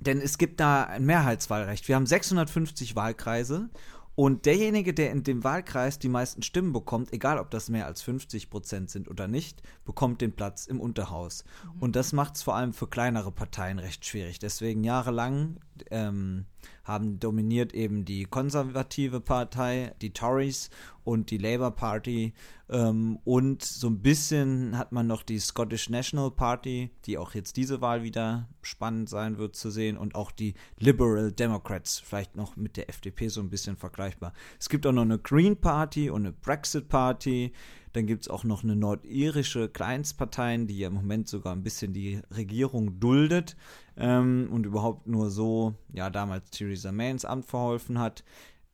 [0.00, 1.88] denn es gibt da ein Mehrheitswahlrecht.
[1.88, 3.70] Wir haben 650 Wahlkreise
[4.18, 8.02] und derjenige, der in dem Wahlkreis die meisten Stimmen bekommt, egal ob das mehr als
[8.02, 11.44] 50 Prozent sind oder nicht, bekommt den Platz im Unterhaus.
[11.80, 14.40] Und das macht es vor allem für kleinere Parteien recht schwierig.
[14.40, 16.44] Deswegen jahrelang ähm,
[16.84, 20.70] haben dominiert eben die konservative Partei, die Tories
[21.04, 22.32] und die Labour Party.
[22.70, 27.56] Ähm, und so ein bisschen hat man noch die Scottish National Party, die auch jetzt
[27.56, 29.96] diese Wahl wieder spannend sein wird zu sehen.
[29.96, 34.32] Und auch die Liberal Democrats, vielleicht noch mit der FDP so ein bisschen vergleichbar.
[34.58, 37.52] Es gibt auch noch eine Green Party und eine Brexit Party.
[37.92, 41.92] Dann gibt es auch noch eine nordirische Kleinstpartei, die ja im Moment sogar ein bisschen
[41.92, 43.56] die Regierung duldet
[43.96, 48.24] ähm, und überhaupt nur so, ja, damals Theresa May ins Amt verholfen hat.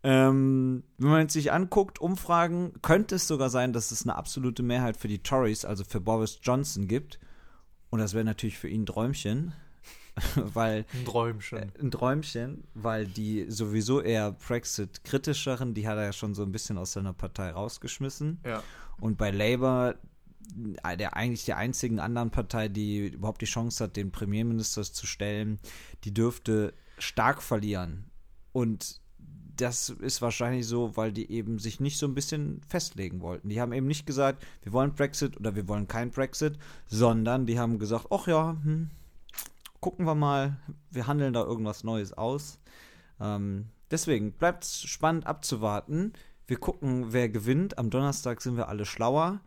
[0.03, 4.97] Ähm, wenn man sich anguckt, Umfragen, könnte es sogar sein, dass es eine absolute Mehrheit
[4.99, 7.19] für die Tories, also für Boris Johnson gibt.
[7.89, 9.55] Und das wäre natürlich für ihn ein Träumchen,
[10.37, 11.59] weil Ein Träumchen.
[11.59, 16.53] äh, ein Träumchen, weil die sowieso eher Brexit-kritischeren, die hat er ja schon so ein
[16.53, 18.41] bisschen aus seiner Partei rausgeschmissen.
[18.45, 18.63] Ja.
[19.01, 19.97] Und bei Labour,
[20.83, 25.07] äh, der eigentlich der einzigen anderen Partei, die überhaupt die Chance hat, den Premierminister zu
[25.07, 25.59] stellen,
[26.05, 28.11] die dürfte stark verlieren.
[28.53, 29.01] Und
[29.57, 33.49] das ist wahrscheinlich so, weil die eben sich nicht so ein bisschen festlegen wollten.
[33.49, 37.59] Die haben eben nicht gesagt, wir wollen Brexit oder wir wollen kein Brexit, sondern die
[37.59, 38.91] haben gesagt, ach ja, hm,
[39.81, 40.57] gucken wir mal,
[40.91, 42.59] wir handeln da irgendwas Neues aus.
[43.21, 46.13] Ähm, deswegen bleibt es spannend abzuwarten.
[46.47, 47.79] Wir gucken, wer gewinnt.
[47.79, 49.41] Am Donnerstag sind wir alle schlauer.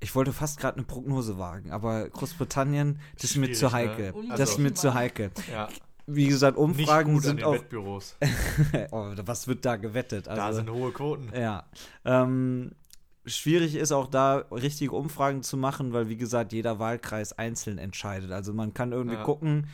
[0.00, 3.72] Ich wollte fast gerade eine Prognose wagen, aber Großbritannien, das ist mir zu ne?
[3.72, 4.14] heikel.
[4.14, 5.30] Also- Das ist mir zu heikel.
[5.50, 5.68] ja.
[6.08, 7.54] Wie gesagt, Umfragen sind den auch.
[7.54, 8.14] Wettbüros.
[8.92, 10.28] oh, was wird da gewettet?
[10.28, 11.32] Also, da sind hohe Quoten.
[11.34, 11.64] ja.
[12.04, 12.72] Ähm,
[13.24, 18.30] schwierig ist auch da richtige Umfragen zu machen, weil wie gesagt, jeder Wahlkreis einzeln entscheidet.
[18.30, 19.24] Also man kann irgendwie Ja.
[19.24, 19.66] gucken,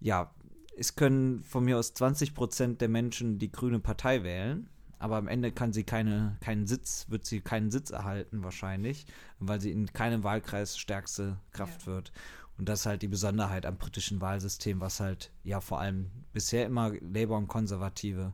[0.00, 0.30] ja,
[0.78, 5.28] es können von mir aus 20 Prozent der Menschen die grüne Partei wählen, aber am
[5.28, 9.06] Ende kann sie keine, keinen Sitz, wird sie keinen Sitz erhalten wahrscheinlich,
[9.38, 12.12] weil sie in keinem Wahlkreis stärkste Kraft wird.
[12.58, 16.66] Und das ist halt die Besonderheit am britischen Wahlsystem, was halt ja vor allem bisher
[16.66, 18.32] immer Labour und Konservative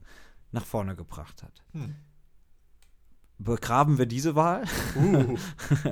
[0.50, 1.62] nach vorne gebracht hat.
[1.72, 1.94] Hm.
[3.38, 4.64] Begraben wir diese Wahl?
[4.94, 5.36] Uh,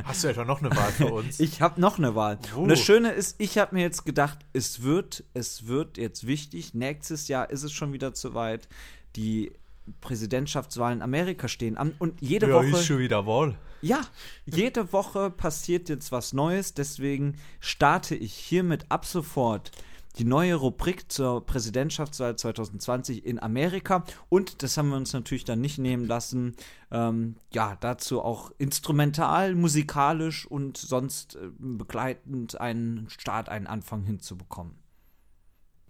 [0.04, 1.40] hast du etwa noch eine Wahl für uns?
[1.40, 2.38] Ich habe noch eine Wahl.
[2.56, 2.60] Oh.
[2.60, 6.72] Und das Schöne ist, ich habe mir jetzt gedacht, es wird, es wird jetzt wichtig.
[6.72, 8.68] Nächstes Jahr ist es schon wieder soweit.
[9.16, 9.52] Die
[10.00, 12.68] Präsidentschaftswahlen in Amerika stehen an und jede ja, Woche.
[12.68, 13.56] ist schon wieder wohl.
[13.80, 14.02] Ja,
[14.46, 16.74] jede Woche passiert jetzt was Neues.
[16.74, 19.72] Deswegen starte ich hiermit ab sofort
[20.18, 24.04] die neue Rubrik zur Präsidentschaftswahl 2020 in Amerika.
[24.28, 26.54] Und das haben wir uns natürlich dann nicht nehmen lassen.
[26.90, 34.74] Ähm, ja, dazu auch instrumental, musikalisch und sonst äh, begleitend einen Start, einen Anfang hinzubekommen.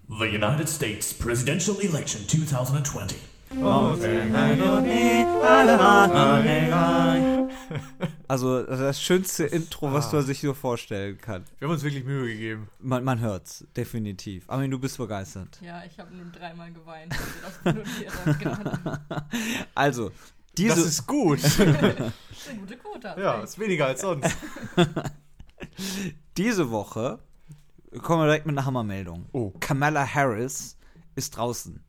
[0.09, 3.18] The United States presidential election 2020.
[8.28, 11.44] Also das schönste Intro, was man sich so vorstellen kann.
[11.58, 12.68] Wir haben uns wirklich Mühe gegeben.
[12.80, 14.48] Man, man hört's, definitiv.
[14.48, 15.58] Armin, du bist begeistert.
[15.60, 17.14] Ja, ich habe nur dreimal geweint.
[17.44, 18.98] als wir das notiert haben.
[19.74, 20.12] Also,
[20.56, 20.76] diese.
[20.76, 21.40] das ist gut.
[21.42, 21.60] Das ist
[22.48, 23.14] eine gute Quote.
[23.18, 24.34] ja, ist weniger als sonst.
[26.36, 27.18] Diese Woche
[28.00, 29.26] kommen wir direkt mit einer Hammermeldung.
[29.32, 29.52] Oh.
[29.60, 30.76] Kamala Harris
[31.14, 31.82] ist draußen.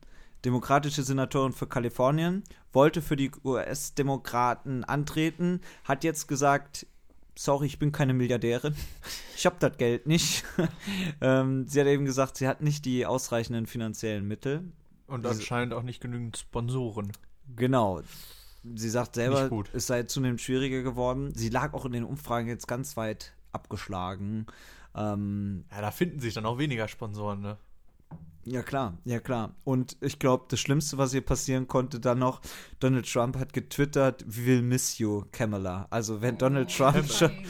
[0.44, 6.86] Demokratische Senatorin für Kalifornien, wollte für die US-Demokraten antreten, hat jetzt gesagt,
[7.34, 8.74] sorry, ich bin keine Milliardärin,
[9.36, 10.44] ich habe das Geld nicht.
[11.20, 14.72] ähm, sie hat eben gesagt, sie hat nicht die ausreichenden finanziellen Mittel.
[15.06, 17.12] Und anscheinend auch nicht genügend Sponsoren.
[17.56, 18.00] Genau.
[18.74, 21.32] Sie sagt selber, es sei zunehmend schwieriger geworden.
[21.34, 24.46] Sie lag auch in den Umfragen jetzt ganz weit abgeschlagen.
[24.94, 27.58] Ähm, Ja, da finden sich dann auch weniger Sponsoren, ne?
[28.46, 29.54] Ja, klar, ja, klar.
[29.64, 32.42] Und ich glaube, das Schlimmste, was hier passieren konnte, dann noch,
[32.78, 35.86] Donald Trump hat getwittert, we will miss you, Kamala.
[35.90, 37.30] Also, wenn Donald Trump schon.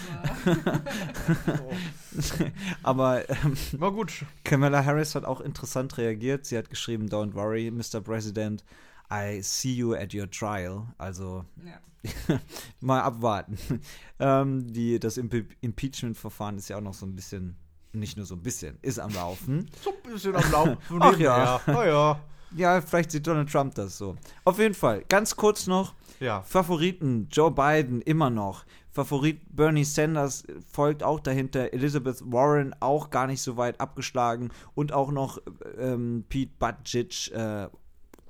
[2.83, 4.25] Aber ähm, War gut.
[4.45, 6.47] Kamala Harris hat auch interessant reagiert.
[6.47, 8.01] Sie hat geschrieben, don't worry, Mr.
[8.01, 8.65] President,
[9.11, 10.87] I see you at your trial.
[10.99, 11.81] Also, Ja.
[12.81, 13.59] mal abwarten.
[14.21, 17.57] ähm, die, das Impe Impeachment-Verfahren ist ja auch noch so ein bisschen,
[17.95, 19.71] nicht nur so ein bisschen, ist am Laufen.
[19.83, 20.77] So ein bisschen am Laufen.
[21.01, 21.61] Ach ja.
[21.67, 22.21] Ah ja.
[22.57, 24.17] Ja, vielleicht sieht Donald Trump das so.
[24.45, 26.43] Auf jeden Fall, ganz kurz noch, Ja.
[26.43, 28.65] Favoriten Joe Biden immer noch.
[28.93, 31.73] Favorit Bernie Sanders folgt auch dahinter.
[31.73, 34.53] Elizabeth Warren auch gar nicht so weit abgeschlagen.
[34.77, 35.39] Und auch noch
[35.77, 37.67] ähm, Pete Buttigieg äh,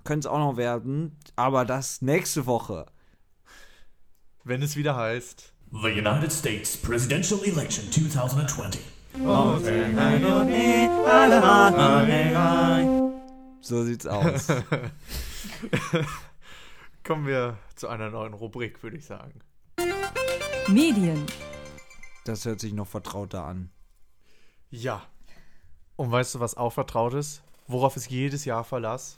[0.04, 1.16] können es auch noch werden.
[1.36, 2.86] Aber das nächste Woche.
[4.42, 5.52] Wenn es wieder heißt.
[5.70, 8.80] The United States presidential election 2020.
[13.60, 14.48] So sieht's aus.
[17.04, 19.40] Kommen wir zu einer neuen Rubrik, würde ich sagen.
[20.68, 21.26] Medien,
[22.24, 23.70] Das hört sich noch vertrauter an.
[24.70, 25.02] Ja.
[25.96, 27.42] Und weißt du, was auch vertraut ist?
[27.66, 29.16] worauf es jedes Jahr verlass?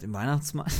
[0.00, 0.70] Den Weihnachtsmann.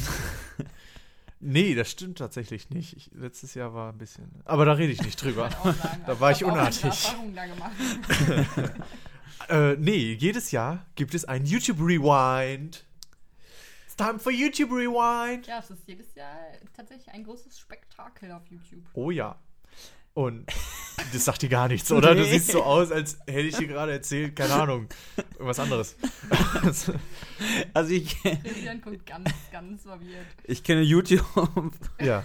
[1.49, 2.97] Nee, das stimmt tatsächlich nicht.
[2.97, 4.29] Ich, letztes Jahr war ein bisschen.
[4.45, 5.49] Aber da rede ich nicht drüber.
[6.07, 6.93] Da war ich unartig.
[9.49, 12.85] Äh, nee, jedes Jahr gibt es ein YouTube Rewind.
[13.85, 15.47] It's time for YouTube Rewind.
[15.47, 16.37] Ja, es ist jedes Jahr
[16.75, 18.83] tatsächlich ein großes Spektakel auf YouTube.
[18.95, 19.39] Oh ja.
[20.17, 20.47] Und
[21.13, 22.15] das sagt dir gar nichts, oder?
[22.15, 22.31] Du Nee.
[22.31, 24.89] siehst so aus, als hätte ich dir gerade erzählt, keine Ahnung,
[25.35, 25.95] irgendwas anderes.
[27.75, 30.25] Also ich, Christian guckt ganz, ganz verwirrt.
[30.45, 31.23] ich kenne YouTube.
[32.01, 32.23] ja.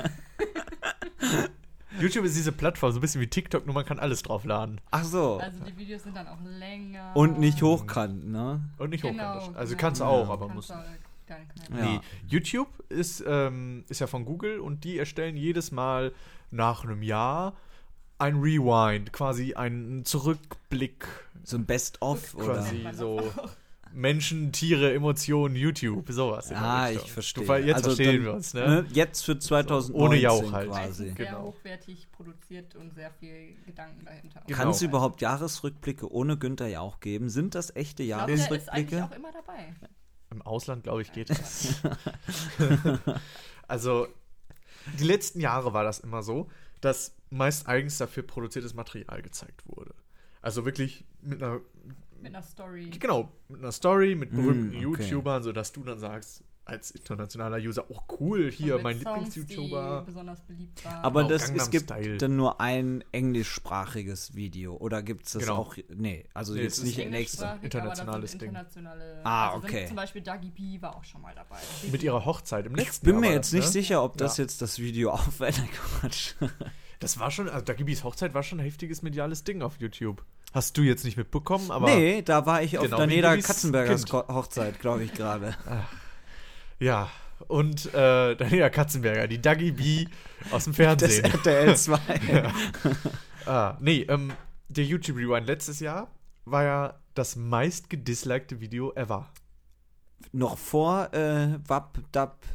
[1.99, 4.80] YouTube ist diese Plattform, so ein bisschen wie TikTok, nur man kann alles draufladen.
[4.91, 5.38] Ach so.
[5.39, 7.12] Also die Videos sind dann auch länger.
[7.13, 8.62] Und nicht hochkant, ne?
[8.77, 9.58] Und nicht Genau, hochkant.
[9.58, 9.82] Also genau.
[9.82, 10.34] kannst du auch, Ja.
[10.34, 11.86] aber Kannst musst du auch Ja.
[11.86, 16.13] Nee, YouTube ist, ähm, ist ja von Google und die erstellen jedes Mal
[16.51, 17.54] nach einem Jahr
[18.21, 21.05] ein Rewind, quasi einen Zurückblick,
[21.43, 22.53] So ein Best-of oder?
[22.53, 23.21] quasi so
[23.93, 26.49] Menschen, Tiere, Emotionen, YouTube, sowas.
[26.53, 27.45] Ah, ich verstehe.
[27.45, 28.62] Du, jetzt Also verstehen dann, wir uns, ne?
[28.67, 28.86] Ne?
[28.93, 30.69] Jetzt für 2019 ohne Jauch halt.
[30.69, 31.05] quasi.
[31.07, 31.43] Sehr Genau.
[31.47, 34.41] hochwertig produziert und sehr viel Gedanken dahinter.
[34.47, 34.57] Genau.
[34.57, 37.29] Kann es überhaupt Jahresrückblicke ohne Günther Jauch geben?
[37.29, 39.03] Sind das echte Ich glaube, der ist eigentlich Jahresrückblicke?
[39.03, 39.73] auch immer dabei.
[40.29, 41.81] Im Ausland, glaube ich, geht das.
[43.67, 44.07] also,
[44.99, 49.96] die letzten Jahre war das immer so, dass meist eigens dafür produziertes Material gezeigt wurde.
[50.41, 51.62] Also wirklich mit einer
[52.22, 52.89] Mit einer Story.
[53.00, 55.04] Genau, mit einer Story, mit berühmten Mm, okay.
[55.04, 60.02] YouTubern, sodass du dann sagst, als internationaler User, oh cool, hier mein Lieblings-YouTuber.
[60.02, 61.04] Die besonders beliebt waren.
[61.04, 62.17] Aber Genau, das, es gibt Style.
[62.20, 64.76] dann nur ein englischsprachiges Video.
[64.78, 65.58] Oder gibt es das Genau.
[65.58, 65.76] auch?
[65.96, 67.54] Nee, also Nee, jetzt nicht in extra.
[67.56, 68.41] Englischsprachig, internationales Ding.
[68.50, 69.88] internationale, Ah, also sind okay.
[69.88, 71.58] Zum Beispiel Dagi B war auch schon mal dabei.
[71.91, 73.72] Mit ihrer Hochzeit im Ich letzten bin Jahr mir jetzt das, nicht ne?
[73.72, 74.44] sicher, ob das Ja.
[74.44, 75.60] jetzt das Video aufwählt.
[76.00, 76.36] Quatsch.
[77.01, 80.23] Das war schon, also Dagibis Hochzeit war schon ein heftiges mediales Ding auf YouTube.
[80.53, 84.27] Hast du jetzt nicht mitbekommen, aber nee, da war ich auf Genau Lillys Katzenbergers Kind.
[84.27, 85.55] Hochzeit, glaube ich gerade.
[86.79, 87.09] ja.
[87.47, 90.05] Und äh, Daniela Katzenberger, die Dagi B
[90.51, 91.25] aus dem Das Fernsehen.
[91.25, 91.99] RTL 2.
[93.47, 94.31] ah, nee, ähm,
[94.69, 96.07] der YouTube Rewind letztes Jahr
[96.45, 99.27] war ja das meist gedislikte Video ever.
[100.33, 102.45] Noch vor äh, Wap, Dab,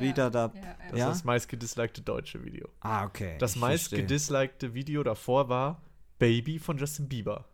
[0.00, 0.54] Wieder, Dab.
[0.54, 0.68] Ja, ja.
[0.90, 1.06] Das Ja?
[1.10, 2.68] ist das meist gedislikte deutsche Video.
[2.80, 3.36] Ah, okay.
[3.38, 4.00] Das ich meist verstehe.
[4.02, 5.82] gedislikte Video davor war
[6.18, 7.44] Baby von Justin Bieber.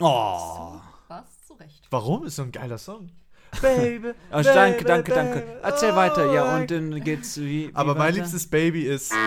[0.00, 0.80] Oh.
[1.08, 1.46] Was?
[1.46, 1.86] Zu Recht.
[1.90, 2.24] Warum?
[2.26, 3.10] Ist so ein geiler Song.
[3.62, 4.12] Baby.
[4.32, 5.60] Oh, danke, danke, danke.
[5.62, 7.68] Erzähl weiter, ja, und dann geht's wie.
[7.68, 8.16] wie Aber mein weiter?
[8.18, 9.12] liebstes Baby ist.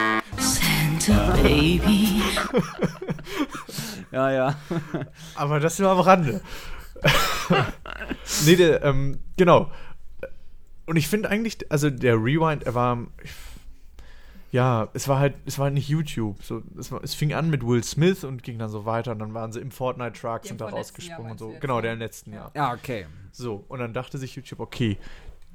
[4.11, 4.55] Ja, ja.
[5.35, 6.41] Aber das nur am Rande.
[8.45, 9.71] nee, der, ähm, genau.
[10.89, 12.97] Und ich finde eigentlich, also der Rewind, er war.
[14.51, 16.41] Ja, es war halt, es war halt nicht YouTube.
[16.43, 19.19] So, es, war, es fing an mit Will Smith und ging dann so weiter und
[19.19, 21.55] dann waren sie im Fortnite-Truck, Den sind da rausgesprungen und so.
[21.59, 22.51] Genau, der im letzten Jahr.
[22.55, 23.05] Ja, okay.
[23.31, 24.97] So, und dann dachte sich YouTube, okay,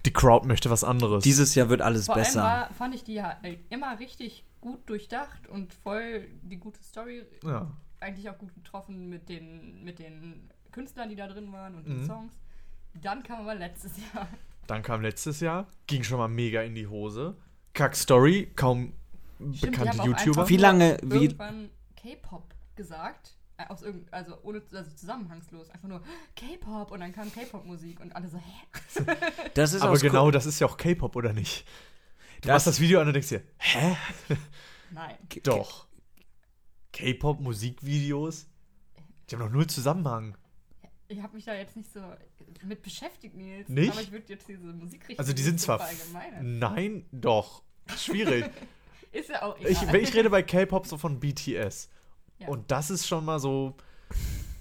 [0.06, 1.24] die Crowd möchte was anderes.
[1.24, 2.44] Dieses Jahr wird alles Vor besser.
[2.44, 3.36] allem war, fand ich die ja
[3.70, 7.24] immer richtig gut durchdacht und voll die gute Story.
[7.44, 7.68] ja.
[8.00, 11.98] Eigentlich auch gut getroffen mit den, mit den Künstlern, die da drin waren und Mhm.
[12.00, 12.34] den Songs.
[13.00, 14.28] Dann kam aber letztes Jahr.
[14.66, 17.36] Dann kam letztes Jahr, ging schon mal mega in die Hose.
[17.74, 18.92] Kack Story, kaum
[19.52, 20.48] Stimmt, bekannte YouTuber.
[20.48, 23.36] Wie lange- wie- Irgendwann K-Pop gesagt.
[23.56, 25.70] Äh, aus irgend, also ohne also zusammenhangslos.
[25.70, 26.02] Einfach nur
[26.34, 29.04] K-Pop und dann kam K-Pop-Musik und alle so, hä?
[29.54, 31.64] Das ist Aber genau Ko- das ist ja auch K-Pop, oder nicht?
[32.40, 33.96] Du Das- machst das Video an und denkst dir, hä?
[34.90, 35.16] Nein.
[35.44, 35.86] Doch.
[36.92, 38.46] K-Pop-Musikvideos?
[39.28, 40.36] Die haben doch null Zusammenhang.
[41.08, 42.00] Ich habe mich da jetzt nicht so
[42.64, 43.68] mit beschäftigt, Nils.
[43.68, 43.92] Nicht?
[43.92, 45.86] Aber ich würde jetzt diese Musikrichtung Also die sind zwar.
[46.40, 47.62] Nein, doch.
[47.96, 48.50] Schwierig.
[49.12, 49.94] Ist ja auch egal.
[49.96, 51.88] ich, ich rede bei K-Pop so von BTS.
[52.38, 52.48] Ja.
[52.48, 53.76] Und das ist schon mal so.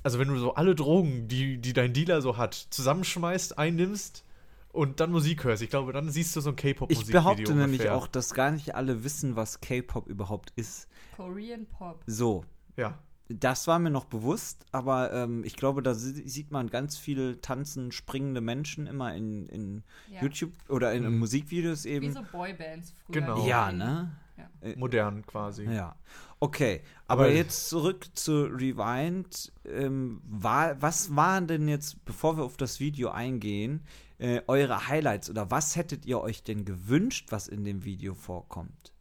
[0.04, 4.24] Also, wenn du so alle Drogen, die, die dein Dealer so hat, zusammenschmeißt, einnimmst
[4.72, 7.20] und dann Musik hörst, ich glaube, dann siehst du so ein Ich K-Pop-Musikvideo.
[7.22, 7.96] behaupte nämlich ungefähr.
[7.96, 10.88] auch, dass gar nicht alle wissen, was K-Pop überhaupt ist.
[11.16, 12.04] Korean Pop.
[12.06, 12.46] So,
[12.78, 13.00] Ja.
[13.40, 17.40] Das war mir noch bewusst, aber ähm, ich glaube, da si- sieht man ganz viele
[17.42, 20.22] tanzen, springende Menschen immer in, in Ja.
[20.22, 21.20] YouTube oder in, in Mhm.
[21.20, 22.12] Musikvideos Wie eben.
[22.14, 23.22] so Boybands früher.
[23.22, 23.46] Genau.
[23.48, 24.12] Ja, in- ne?
[24.38, 24.76] Ja.
[24.78, 25.64] Modern quasi.
[25.66, 25.96] Ja.
[26.40, 29.52] Okay, aber, Aber- jetzt zurück zu Rewind.
[29.66, 33.82] Ähm, war, was waren denn jetzt, bevor wir auf das Video eingehen,
[34.18, 38.93] äh, eure Highlights oder was hättet ihr euch denn gewünscht, was in dem Video vorkommt?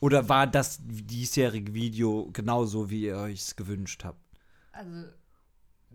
[0.00, 4.18] Oder war das diesjährige Video genauso, wie ihr euch es gewünscht habt?
[4.72, 5.08] Also,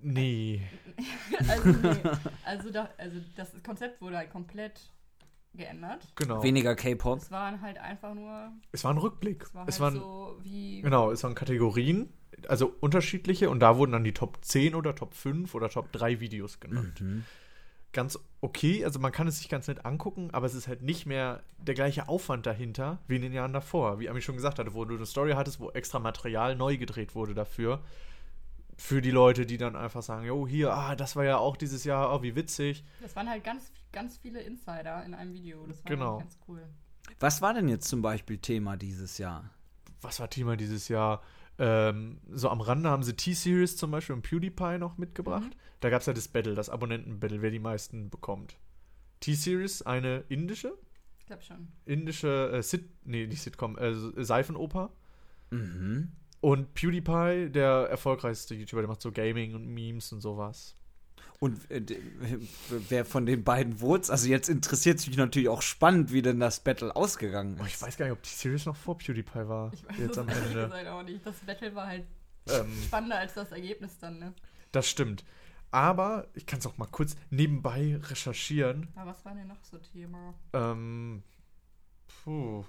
[0.02, 0.62] Nee.
[1.48, 1.96] also, nee.
[2.46, 4.92] also, da, also das Konzept wurde halt komplett
[5.54, 6.06] geändert.
[6.16, 6.44] Genau.
[6.44, 7.20] Weniger K-Pop?
[7.20, 9.44] Es waren halt einfach nur, Es war ein Rückblick.
[9.44, 12.14] es war halt es waren, so wie Genau, es waren Kategorien,
[12.48, 16.20] also unterschiedliche, und da wurden dann die Top 10 oder Top 5 oder Top 3
[16.20, 17.02] Videos genannt.
[17.02, 17.24] Mhm.
[17.96, 18.86] Ganz okay.
[18.86, 21.74] Also man kann es sich ganz nett angucken, aber es ist halt nicht mehr der
[21.74, 24.00] gleiche Aufwand dahinter wie in den Jahren davor.
[24.00, 27.16] Wie Ami schon gesagt hatte, wo du eine Story hattest, wo extra Material neu gedreht
[27.16, 27.82] wurde dafür.
[28.78, 31.86] Für die Leute, die dann einfach sagen, jo, hier, ah, das war ja auch dieses
[31.86, 32.84] Jahr, oh, wie witzig.
[33.02, 35.66] Das waren halt ganz, ganz viele Insider in einem Video.
[35.66, 36.18] Das war Genau.
[36.20, 36.62] ganz cool.
[37.22, 39.50] Was war denn jetzt zum Beispiel Thema dieses Jahr?
[40.02, 41.22] Was war Thema dieses Jahr?
[41.58, 45.56] Ähm, so am Rande haben sie T-Series zum Beispiel und PewDiePie noch mitgebracht.
[45.80, 48.58] Da gab es ja das Battle, das Abonnenten-Battle, wer die meisten bekommt.
[49.22, 50.74] T-Series, eine indische,
[51.20, 51.68] Ich glaube schon.
[51.86, 54.92] indische äh, Sit nee, nicht Sitcom, äh, Seifenoper.
[55.52, 56.12] Mhm.
[56.42, 60.76] Und PewDiePie, der erfolgreichste YouTuber, der macht so Gaming und Memes und sowas.
[61.46, 61.82] Und äh,
[62.90, 66.40] wer von den beiden wurde Also jetzt interessiert es mich natürlich auch spannend, wie denn
[66.40, 67.76] das Battle ausgegangen Oh, ist.
[67.76, 69.72] ich weiß gar nicht, ob T-Series noch vor PewDiePie war.
[69.74, 70.54] Ich weiß jetzt es am Ende.
[70.64, 71.26] gesagt auch nicht.
[71.26, 72.06] Das Battle war halt
[72.50, 74.34] Ähm, spannender als das Ergebnis dann, ne?
[74.72, 75.24] das stimmt.
[75.72, 78.88] Aber ich kann es auch mal kurz nebenbei recherchieren.
[78.96, 80.34] Aber was war denn noch so Thema?
[80.54, 81.22] Ähm,
[82.24, 82.64] puh.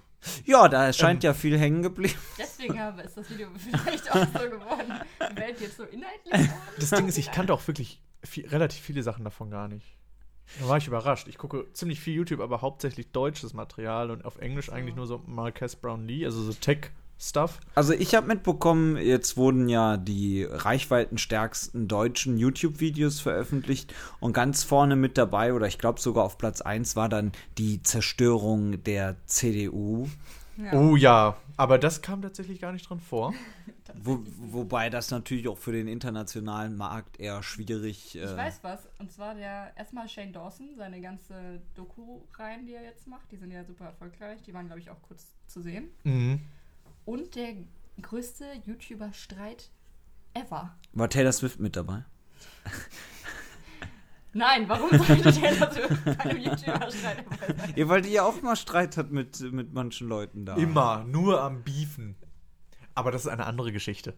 [0.44, 1.28] Ja, da scheint Ähm.
[1.28, 2.18] ja viel hängen geblieben.
[2.38, 4.92] Deswegen habe, ist das Video vielleicht auch so geworden.
[5.30, 6.52] Die Welt jetzt so inhaltlich geworden.
[6.80, 9.96] Das Ding ist, ich kannte auch wirklich viel, relativ viele Sachen davon gar nicht.
[10.60, 11.28] Da war ich überrascht.
[11.28, 15.22] Ich gucke ziemlich viel YouTube, aber hauptsächlich deutsches Material und auf Englisch eigentlich nur so
[15.26, 17.58] Marques Brownlee, also so Tech-Stuff.
[17.74, 24.94] Also ich habe mitbekommen, jetzt wurden ja die reichweitenstärksten deutschen YouTube-Videos veröffentlicht und ganz vorne
[24.94, 30.08] mit dabei, oder ich glaube sogar auf Platz 1 war dann die Zerstörung der CDU.
[30.56, 30.72] Ja.
[30.72, 33.34] Oh ja, aber das kam tatsächlich gar nicht dran vor.
[33.94, 38.80] Wo, wobei das natürlich auch für den internationalen Markt eher schwierig Ich äh, weiß was.
[38.98, 43.52] Und zwar der erstmal Shane Dawson, seine ganze Doku-Reihen, die er jetzt macht, die sind
[43.52, 44.42] ja super erfolgreich.
[44.42, 45.88] Die waren, glaube ich, auch kurz zu sehen.
[46.04, 46.40] Mhm.
[47.04, 47.54] Und der
[48.02, 49.70] größte YouTuber-Streit
[50.34, 50.76] ever.
[50.92, 52.04] War Taylor Swift mit dabei?
[54.37, 57.72] Nein, warum sollte Taylor Swift bei einem YouTuber-Streit dabei sein?
[57.75, 60.57] Ja, weil die ja auch mal Streit hat mit, mit manchen Leuten da.
[60.57, 62.16] Immer, nur am Beefen.
[62.94, 64.14] Aber das ist eine andere Geschichte.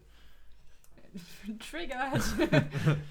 [1.59, 2.21] Triggered.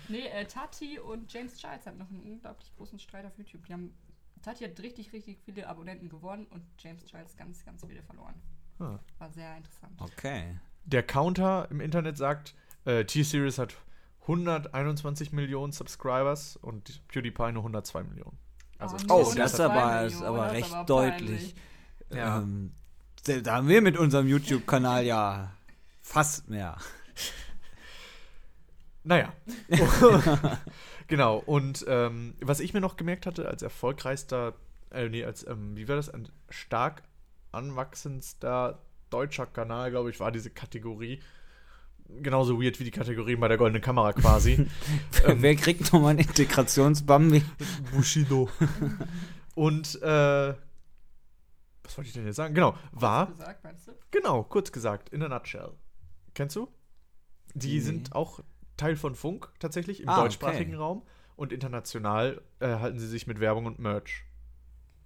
[0.09, 3.65] nee, äh, Tati und James Giles hatten noch einen unglaublich großen Streit auf YouTube.
[3.67, 3.95] Die haben,
[4.43, 8.35] Tati hat richtig, richtig viele Abonnenten gewonnen und James Giles ganz, ganz viele verloren.
[8.81, 8.99] Ah.
[9.19, 9.99] War sehr interessant.
[9.99, 10.59] Okay.
[10.85, 13.77] Der Counter im Internet sagt, äh, T-Series hat
[14.29, 18.39] 121 Millionen Subscribers und PewDiePie nur 102 Millionen.
[18.79, 21.55] Also Oh, das ist 102 aber, ist aber recht aber deutlich.
[22.11, 22.39] Ja.
[22.39, 22.73] Ähm,
[23.25, 25.53] da haben wir mit unserem YouTube-Kanal ja
[26.03, 26.77] fast mehr.
[29.05, 29.33] Naja.
[31.07, 31.39] genau.
[31.39, 34.55] Und ähm, was ich mir noch gemerkt hatte, als erfolgreichster,
[34.91, 37.03] äh, nee, als, ähm, wie war das, ein stark
[37.51, 41.21] anwachsendster deutscher Kanal, glaube ich, war diese Kategorie.
[42.23, 44.67] Genauso weird wie die Kategorien bei der goldenen Kamera quasi.
[45.27, 47.43] Ähm, Wer kriegt nochmal einen Integrationsbambi?
[47.93, 48.49] Bushido.
[49.55, 50.55] Und, äh,
[51.83, 52.55] was wollte ich denn jetzt sagen?
[52.55, 53.93] Genau, war, Gesagt, meinst du?
[54.11, 55.73] genau, kurz gesagt, in a nutshell.
[56.35, 56.69] Kennst du?
[57.55, 57.81] Die Nee.
[57.81, 58.41] sind auch
[58.77, 60.83] Teil von Funk tatsächlich im Ah, deutschsprachigen okay.
[60.83, 61.03] Raum
[61.37, 64.25] und international äh, halten sie sich mit Werbung und Merch.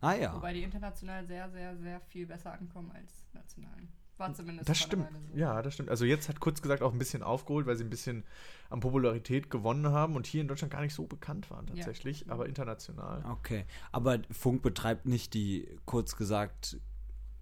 [0.00, 0.34] Ah ja.
[0.34, 3.88] Wobei die international sehr, sehr, sehr viel besser ankommen als nationalen.
[4.18, 5.08] War zumindest Das stimmt.
[5.32, 5.38] so.
[5.38, 5.88] Ja, das stimmt.
[5.90, 8.24] Also jetzt hat kurz gesagt auch ein bisschen aufgeholt, weil sie ein bisschen
[8.70, 12.46] an Popularität gewonnen haben und hier in Deutschland gar nicht so bekannt waren tatsächlich, aber
[12.46, 13.24] international.
[13.30, 13.64] Okay.
[13.90, 16.78] Aber Funk betreibt nicht die, kurz gesagt,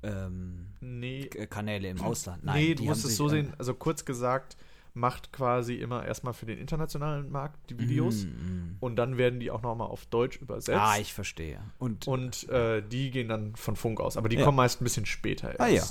[0.02, 2.44] ähm, Nee, Kanäle im Ausland.
[2.44, 4.56] Nein, nee, die du musst es so äh, sehen, also kurz gesagt,
[4.94, 8.76] macht quasi immer erstmal für den internationalen Markt die Videos Mm, mm.
[8.80, 10.80] und dann werden die auch nochmal auf Deutsch übersetzt.
[10.80, 11.60] Ah, ich verstehe.
[11.78, 14.44] Und, und äh, die gehen dann von Funk aus, aber die Ja.
[14.44, 15.84] kommen meist ein bisschen später Ah, ja.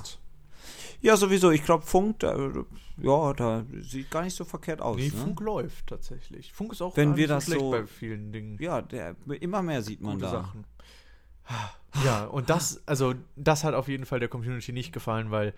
[1.01, 2.35] Ja, sowieso, ich glaube, Funk, da,
[2.97, 4.97] ja, da sieht gar nicht so verkehrt aus.
[4.97, 5.11] Nee, ne?
[5.11, 6.51] Funk läuft tatsächlich.
[6.53, 8.57] Funk ist auch Wenn gar wir nicht so das schlecht so- bei vielen Dingen.
[8.59, 10.31] Ja, der, immer mehr sieht man gute da.
[10.31, 10.65] Sachen.
[12.05, 15.53] Ja, und das, also das hat auf jeden Fall der Community nicht gefallen, weil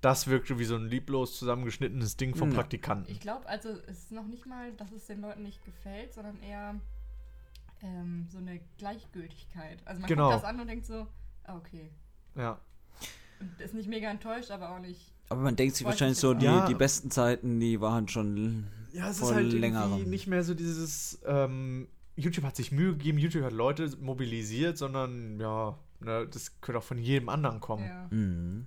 [0.00, 2.56] das wirkte wie so ein lieblos zusammengeschnittenes Ding vom Ja.
[2.56, 3.12] Praktikanten.
[3.12, 6.40] Ich glaube, also es ist noch nicht mal, dass es den Leuten nicht gefällt, sondern
[6.42, 6.74] eher
[7.82, 9.78] ähm, so eine Gleichgültigkeit.
[9.86, 10.30] Also man Genau.
[10.30, 11.06] guckt das an und denkt so,
[11.44, 11.90] ah, okay.
[12.34, 12.58] Ja.
[13.58, 15.12] Ist nicht mega enttäuscht, aber auch nicht.
[15.28, 16.44] Aber man denkt sich wahrscheinlich ich so, die.
[16.46, 16.66] Ja.
[16.66, 20.10] die besten Zeiten, die waren schon Ja, es ist halt irgendwie längerem.
[20.10, 25.38] nicht mehr so dieses, ähm, YouTube hat sich Mühe gegeben, YouTube hat Leute mobilisiert, sondern
[25.40, 27.84] ja, ne, das könnte auch von jedem anderen kommen.
[27.86, 28.06] Ja.
[28.10, 28.66] Mhm.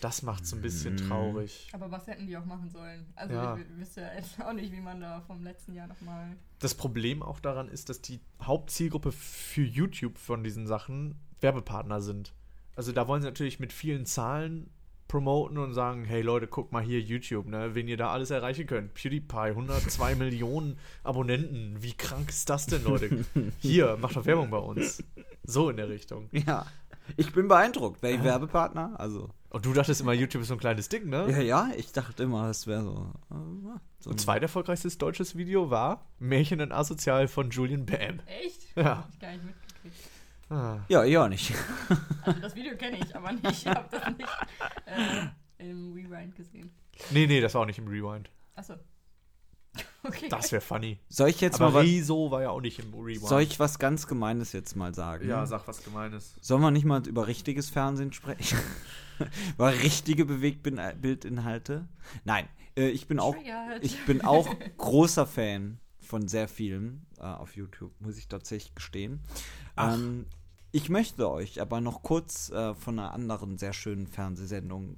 [0.00, 1.08] Das macht es ein bisschen Mhm.
[1.08, 1.68] traurig.
[1.72, 3.06] Aber was hätten die auch machen sollen?
[3.14, 3.56] Also Ja.
[3.56, 6.36] ich wüsste ja jetzt auch nicht, wie man da vom letzten Jahr nochmal.
[6.58, 12.32] Das Problem auch daran ist, dass die Hauptzielgruppe für YouTube von diesen Sachen Werbepartner sind.
[12.76, 14.70] Also da wollen sie natürlich mit vielen Zahlen
[15.08, 18.66] promoten und sagen, hey Leute, guck mal hier YouTube, ne, wen ihr da alles erreichen
[18.66, 18.94] könnt.
[18.94, 21.82] PewDiePie, 102 Millionen Abonnenten.
[21.82, 23.24] Wie krank ist das denn, Leute?
[23.58, 25.04] Hier, macht doch Werbung bei uns.
[25.44, 26.30] So in der Richtung.
[26.32, 26.64] Ja.
[27.16, 28.02] Ich bin beeindruckt.
[28.02, 28.98] Wäre ich Werbepartner?
[28.98, 29.28] Also.
[29.50, 31.26] Und du dachtest immer, YouTube ist so ein kleines Ding, ne?
[31.30, 33.12] Ja, ja, ich dachte immer, es wäre so.
[33.30, 38.20] äh, so Und zweiterfolgreichstes deutsches Video war Märchen und Asozial von Julian Bam.
[38.26, 38.74] Echt?
[38.76, 38.98] Ja.
[38.98, 39.61] Hab ich gar nicht mitgekriegt.
[40.52, 40.84] Ah.
[40.88, 41.54] Ja, ich auch nicht.
[42.24, 43.50] Also das Video kenne ich, aber nicht.
[43.50, 44.28] Ich habe das nicht
[44.84, 46.70] äh, im Rewind gesehen.
[47.10, 48.30] Nee, nee, das war auch nicht im Rewind.
[48.54, 48.74] Achso.
[50.04, 50.28] Okay.
[50.28, 50.98] Das wäre funny.
[51.08, 53.24] Soll ich jetzt Aber mal was, Rezo war ja auch nicht im Rewind.
[53.24, 55.28] soll ich was ganz Gemeines jetzt mal sagen?
[55.28, 56.34] ja, sag was Gemeines.
[56.40, 58.58] Sollen wir nicht mal über richtiges Fernsehen sprechen?
[59.54, 61.88] über richtige Bewegtbildinhalte?
[62.24, 63.36] Nein, äh, ich bin auch
[63.80, 69.20] ich bin auch großer Fan von sehr vielen äh, auf YouTube, muss ich tatsächlich gestehen.
[69.76, 69.94] Ach.
[69.94, 70.26] Ähm,
[70.72, 74.96] ich möchte euch aber noch kurz äh, von einer anderen sehr schönen Fernsehsendung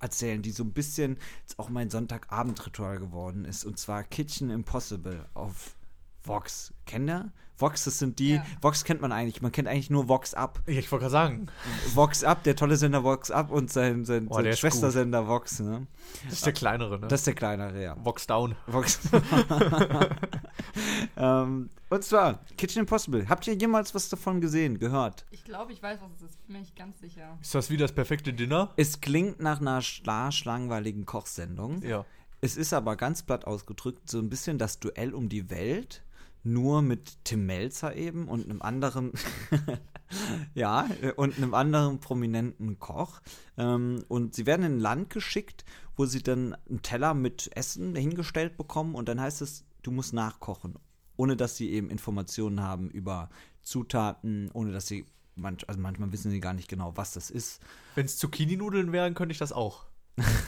[0.00, 3.64] erzählen, die so ein bisschen jetzt auch mein Sonntagabendritual geworden ist.
[3.64, 5.76] Und zwar Kitchen Impossible auf
[6.22, 6.74] Vox.
[6.86, 7.32] Kennt ihr?
[7.58, 8.34] Vox, das sind die.
[8.34, 8.44] Ja.
[8.60, 9.40] Vox kennt man eigentlich.
[9.40, 10.62] Man kennt eigentlich nur Vox Up.
[10.66, 11.46] Ich wollte gerade sagen,
[11.94, 15.60] Vox Up, der tolle Sender Vox Up und sein, sein, Oh, sein Schwestersender Vox.
[15.60, 15.86] Ne?
[16.24, 17.08] das ist der kleinere, ne?
[17.08, 17.96] Das ist der kleinere, ja.
[18.04, 18.56] Vox Down.
[18.66, 19.00] Vox.
[21.16, 23.28] ähm, und zwar Kitchen Impossible.
[23.28, 25.24] Habt ihr jemals was davon gesehen, gehört?
[25.30, 26.46] Ich glaube, ich weiß, was es ist.
[26.46, 27.38] Bin mir nicht ganz sicher.
[27.40, 28.72] Ist das wie das perfekte Dinner?
[28.76, 31.82] Es klingt nach einer schlangweiligen Kochsendung.
[31.82, 32.04] Ja.
[32.40, 36.02] Es ist aber ganz platt ausgedrückt so ein bisschen das Duell um die Welt,
[36.42, 39.12] nur mit Tim Melzer eben und einem anderen,
[40.54, 43.20] ja, und einem anderen prominenten Koch.
[43.56, 45.64] Ähm, und sie werden in ein Land geschickt,
[45.96, 50.12] wo sie dann einen Teller mit Essen hingestellt bekommen und dann heißt es, du musst
[50.12, 50.74] nachkochen,
[51.16, 53.30] ohne dass sie eben Informationen haben über
[53.62, 57.60] Zutaten, ohne dass sie, manch, also manchmal wissen sie gar nicht genau, was das ist.
[57.94, 59.86] Wenn es Zucchini-Nudeln wären, könnte ich das auch.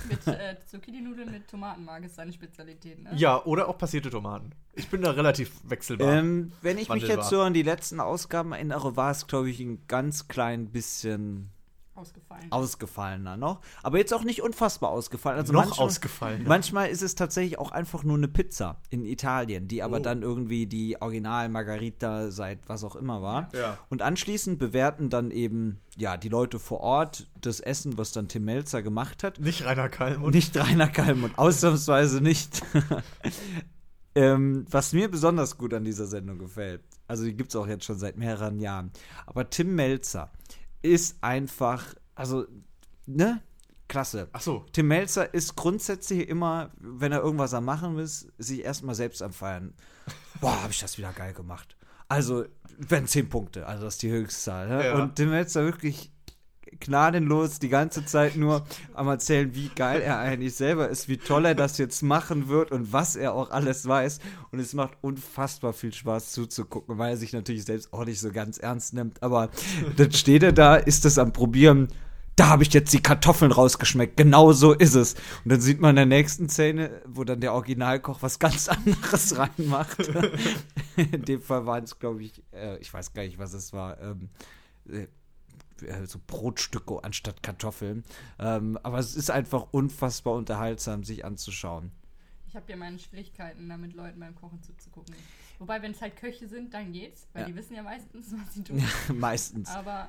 [0.08, 3.10] Mit äh, Zucchini-Nudeln mit Tomatenmark ist seine Spezialität, ne?
[3.14, 4.52] Ja, oder auch passierte Tomaten.
[4.74, 6.14] Ich bin da relativ wechselbar.
[6.14, 7.16] Ähm, wenn ich mich Wandelbar.
[7.18, 11.50] jetzt so an die letzten Ausgaben erinnere, war es, glaube ich, ein ganz klein bisschen
[11.98, 12.50] Ausgefallen.
[12.52, 13.60] ausgefallener noch.
[13.82, 15.38] Aber jetzt auch nicht unfassbar ausgefallen.
[15.38, 16.44] Also Noch manchmal, ausgefallen.
[16.46, 20.00] Manchmal ist es tatsächlich auch einfach nur eine Pizza in Italien, die aber Oh.
[20.02, 23.48] dann irgendwie die Original Margarita seit was auch immer war.
[23.54, 23.78] Ja.
[23.88, 28.44] Und anschließend bewerten dann eben ja die Leute vor Ort das Essen, was dann Tim
[28.44, 29.40] Melzer gemacht hat.
[29.40, 32.62] Nicht Rainer Kalm Und nicht Rainer Kalmund, ausnahmsweise nicht.
[34.14, 37.84] ähm, was mir besonders gut an dieser Sendung gefällt, also die gibt es auch jetzt
[37.84, 38.90] schon seit mehreren Jahren,
[39.26, 40.30] aber Tim Melzer
[40.82, 42.46] ist einfach, also,
[43.06, 43.42] ne?
[43.88, 44.28] Klasse.
[44.32, 44.66] Ach so.
[44.72, 49.32] Tim Melzer ist grundsätzlich immer, wenn er irgendwas am machen will, sich erstmal selbst am
[49.32, 49.72] Feiern.
[50.40, 51.76] Boah, habe ich das wieder geil gemacht.
[52.08, 52.44] Also,
[52.76, 54.68] wenn 10 Punkte, also das ist die Höchstzahl.
[54.68, 54.86] Ne?
[54.86, 54.94] Ja.
[54.94, 56.12] Und Tim Melzer wirklich
[56.80, 58.64] gnadenlos die ganze Zeit nur
[58.94, 62.72] am erzählen, wie geil er eigentlich selber ist, wie toll er das jetzt machen wird
[62.72, 64.20] und was er auch alles weiß.
[64.50, 68.30] Und es macht unfassbar viel Spaß zuzugucken, weil er sich natürlich selbst auch nicht so
[68.30, 69.22] ganz ernst nimmt.
[69.22, 69.50] Aber
[69.96, 71.88] dann steht er da, ist das am Probieren.
[72.36, 74.16] Da habe ich jetzt die Kartoffeln rausgeschmeckt.
[74.16, 75.14] Genau so ist es.
[75.42, 79.36] Und dann sieht man in der nächsten Szene, wo dann der Originalkoch was ganz anderes
[79.58, 80.08] reinmacht.
[80.96, 84.00] in dem Fall waren es, glaube ich, äh, ich weiß gar nicht, was es war.
[84.00, 84.28] Ähm,
[85.82, 88.04] äh, so Brotstücke anstatt Kartoffeln.
[88.38, 91.90] Ähm, aber es ist einfach unfassbar unterhaltsam, sich anzuschauen.
[92.48, 95.14] Ich habe ja meine Schwierigkeiten, da mit Leuten beim Kochen zuzugucken.
[95.58, 97.48] Wobei, wenn es halt Köche sind, dann geht's, weil Ja.
[97.48, 98.82] die wissen ja meistens, was sie tun.
[99.14, 99.68] Meistens.
[99.70, 100.08] Aber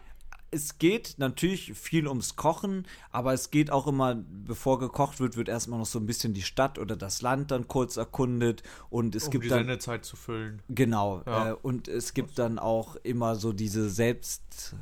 [0.51, 5.47] Es geht natürlich viel ums Kochen, aber es geht auch immer, bevor gekocht wird, wird
[5.47, 9.25] erstmal noch so ein bisschen die Stadt oder das Land dann kurz erkundet und es
[9.25, 10.61] um gibt die dann Sendezeit zu füllen.
[10.69, 11.21] Genau.
[11.27, 11.49] Ja.
[11.51, 14.75] Äh, und es gibt dann auch immer so diese selbst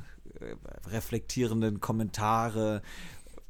[0.86, 2.82] reflektierenden Kommentare.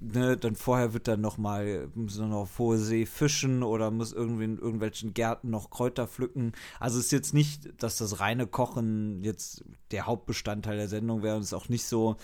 [0.01, 4.13] Ne, dann vorher wird dann noch mal muss man auf hohe See fischen oder muss
[4.13, 6.53] irgendwie in irgendwelchen Gärten noch Kräuter pflücken.
[6.79, 11.35] Also es ist jetzt nicht, dass das reine Kochen jetzt der Hauptbestandteil der Sendung wäre
[11.35, 12.17] und es ist auch nicht so,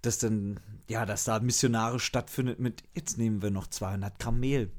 [0.00, 4.70] dass dann ja, dass da missionarisch stattfindet mit jetzt nehmen wir noch 200 Gramm Mehl.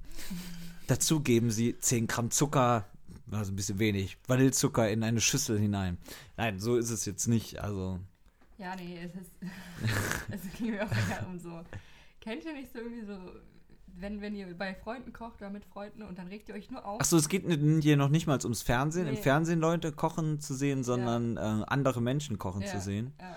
[0.87, 2.87] Dazu geben sie 10 Gramm Zucker,
[3.31, 5.97] also ein bisschen wenig, Vanillezucker in eine Schüssel hinein.
[6.35, 7.59] Nein, so ist es jetzt nicht.
[7.59, 7.99] Also,
[8.59, 9.31] ja, nee, es ist.
[10.31, 11.61] es ging mir auch eher um so.
[12.21, 13.17] Kennt ihr nicht so irgendwie so,
[13.95, 16.85] wenn, wenn ihr bei Freunden kocht oder mit Freunden und dann regt ihr euch nur
[16.85, 16.99] auf?
[17.01, 17.45] achso, es geht
[17.81, 19.21] hier noch nicht mal ums Fernsehen, im Nee.
[19.21, 23.13] Fernsehen Leute kochen zu sehen, sondern äh, andere Menschen kochen Ja, zu sehen.
[23.19, 23.35] Ja.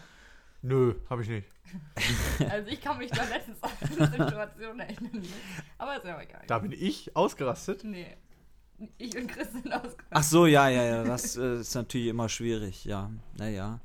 [0.63, 1.49] Nö, habe ich nicht.
[2.51, 5.23] Also ich kann mich da letztens an eine Situation erinnern.
[5.79, 6.43] Aber ist ja auch egal.
[6.47, 7.85] Da bin ich ausgerastet.
[7.85, 8.17] Nee.
[8.99, 10.07] Ich und Chris sind ausgerastet.
[10.11, 13.11] Ach so, ja, ja, ja, das äh, ist natürlich immer schwierig, ja.
[13.39, 13.81] Naja.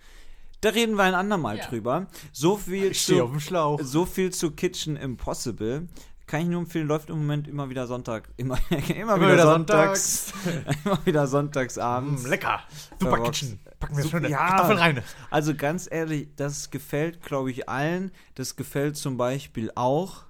[0.61, 1.67] Da reden wir ein andermal Ja.
[1.67, 2.07] drüber.
[2.31, 3.79] So viel, Ich stehe auf zu, dem Schlauch.
[3.83, 5.87] so viel zu Kitchen Impossible.
[6.25, 8.27] Kann ich nur empfehlen, läuft im Moment immer wieder Sonntag.
[8.37, 10.33] Immer, immer, wieder, wieder sonntags.
[10.83, 12.23] immer wieder sonntags abends.
[12.23, 12.59] Mm, lecker.
[12.99, 13.25] Super Verrockt.
[13.35, 13.59] Kitchen.
[13.79, 14.47] Packen wir Super- schöne ja.
[14.49, 15.03] Kartoffeln rein.
[15.29, 18.11] Also ganz ehrlich, das gefällt, glaube ich, allen.
[18.35, 20.23] Das gefällt zum Beispiel auch,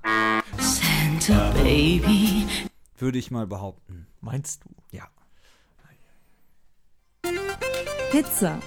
[0.60, 2.46] Santa baby.
[3.00, 4.06] würde ich mal behaupten.
[4.22, 4.70] Meinst du?
[4.96, 5.08] Ja.
[8.12, 8.60] Pizza.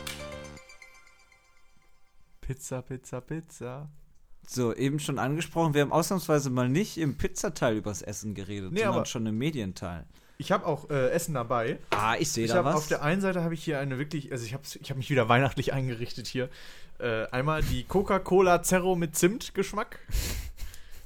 [2.51, 3.89] Pizza, Pizza, Pizza.
[4.45, 8.81] So, eben schon angesprochen, wir haben ausnahmsweise mal nicht im Pizzateil übers Essen geredet, Nee,
[8.81, 10.05] sondern aber- schon im Medienteil.
[10.39, 11.79] Ich habe auch äh, Essen dabei.
[11.91, 12.75] Ah, ich sehe da was.
[12.75, 15.11] auf der einen Seite habe ich hier eine wirklich, also ich habe ich hab mich
[15.11, 16.49] wieder weihnachtlich eingerichtet hier.
[16.99, 20.01] Äh, einmal die Coca-Cola Zero mit Zimt-Geschmack.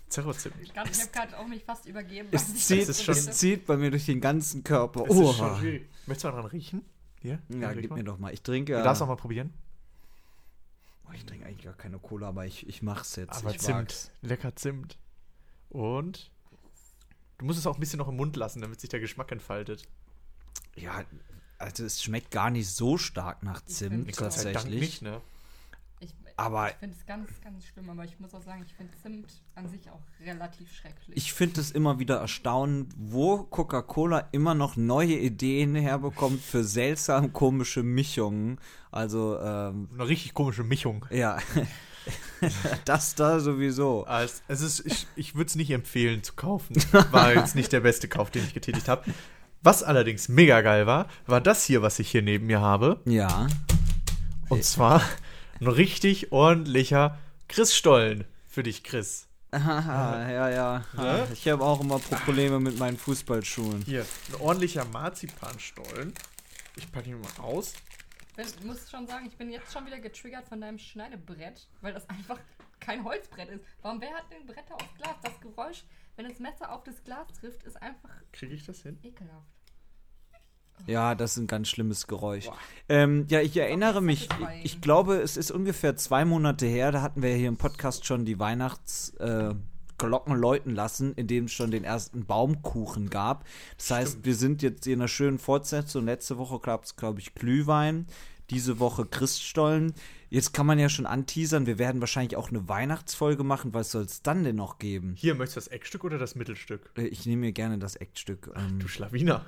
[0.08, 0.54] Zero Zimt.
[0.62, 2.28] Ich, grad- ich habe gerade auch mich fast übergeben.
[2.30, 5.02] es, was ich zieht, ist schon- es zieht bei mir durch den ganzen Körper.
[5.06, 5.60] Es ist schon Oha.
[6.06, 6.82] Möchtest du mal dran riechen?
[7.20, 7.38] Hier?
[7.50, 7.96] Ja, riech gib mal.
[7.96, 8.32] mir doch mal.
[8.32, 8.76] Ich trinke.
[8.78, 9.52] Du darfst auch mal probieren.
[11.06, 13.36] Oh, ich trinke eigentlich gar keine Cola, aber ich, ich mach's jetzt.
[13.36, 13.76] Aber ich Zimt.
[13.78, 14.10] wag's.
[14.22, 14.98] Lecker Zimt.
[15.68, 16.30] Und
[17.38, 19.86] du musst es auch ein bisschen noch im Mund lassen, damit sich der Geschmack entfaltet.
[20.76, 21.04] Ja,
[21.58, 24.80] also es schmeckt gar nicht so stark nach Zimt tatsächlich.
[24.80, 25.20] nicht, ne?
[26.36, 28.92] Ich, Aber- ich finde es ganz, ganz schlimm, aber ich muss auch sagen, ich finde
[29.00, 31.16] Zimt an sich auch relativ schrecklich.
[31.16, 37.32] Ich finde es immer wieder erstaunend, wo Coca-Cola immer noch neue Ideen herbekommt für seltsam
[37.32, 38.58] komische Mischungen.
[38.90, 41.06] Also, ähm, Eine richtig komische Mischung.
[41.10, 41.38] ja.
[42.84, 44.04] das da sowieso.
[44.04, 46.76] Also, es ist, ich ich würde es nicht empfehlen zu kaufen.
[47.12, 49.04] War jetzt nicht der beste Kauf, den ich getätigt habe.
[49.62, 53.00] Was allerdings mega geil war, war das hier, was ich hier neben mir habe.
[53.06, 53.46] Ja.
[54.50, 55.00] Und zwar
[55.60, 59.28] ein richtig ordentlicher Chris-Stollen für dich, Chris.
[59.52, 60.84] Haha, ja, ja.
[60.96, 61.28] Ja?
[61.32, 63.82] Ich habe auch immer Probleme mit meinen Fußballschuhen.
[63.82, 66.12] Hier, ein ordentlicher Marzipanstollen.
[66.76, 67.74] Ich packe ihn mal aus.
[68.36, 72.08] Ich muss schon sagen, ich bin jetzt schon wieder getriggert von deinem Schneidebrett, weil das
[72.08, 72.40] einfach
[72.80, 73.64] kein Holzbrett ist.
[73.82, 75.14] Warum, wer hat denn Bretter aus Glas?
[75.22, 75.84] Das Geräusch,
[76.16, 78.98] wenn das Messer auf das Glas trifft, ist einfach Kriege ich das hin?
[79.04, 79.53] ekelhaft.
[80.86, 82.48] Ja, das ist ein ganz schlimmes Geräusch.
[82.88, 84.28] Ähm, ja, ich erinnere mich,
[84.60, 88.04] ich, ich glaube, es ist ungefähr zwei Monate her, da hatten wir hier im Podcast
[88.04, 93.44] schon die Weihnachtsglocken äh, läuten lassen, in dem es schon den ersten Baumkuchen gab.
[93.78, 96.04] Das heißt, wir sind jetzt in einer schönen Fortsetzung.
[96.04, 98.06] Letzte Woche gab es, glaube ich, Glühwein.
[98.50, 99.94] Diese Woche Christstollen.
[100.28, 103.72] Jetzt kann man ja schon anteasern, wir werden wahrscheinlich auch eine Weihnachtsfolge machen.
[103.72, 105.14] Was soll es dann denn noch geben?
[105.16, 106.90] Hier, möchtest du das Eckstück oder das Mittelstück?
[106.98, 108.50] Äh, Ich nehme mir gerne das Eckstück.
[108.54, 109.46] Ähm, Du Schlawiner.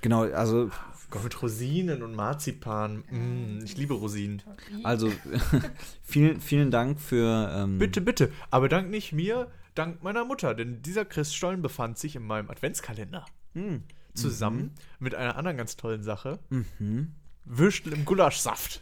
[0.00, 0.70] Genau, also
[1.10, 3.04] Gott, mit Rosinen und Marzipan.
[3.10, 4.42] Mm, ich liebe Rosinen.
[4.82, 5.10] Also,
[6.02, 7.50] vielen, vielen Dank für.
[7.54, 8.30] Ähm, Bitte, bitte.
[8.50, 10.54] Aber dank nicht mir, dank meiner Mutter.
[10.54, 13.24] Denn dieser Christstollen befand sich in meinem Adventskalender.
[13.54, 13.84] Hm.
[14.14, 16.40] Zusammen mit einer anderen ganz tollen Sache.
[16.50, 17.12] Mhm.
[17.44, 18.80] Würstel im Gulaschsaft.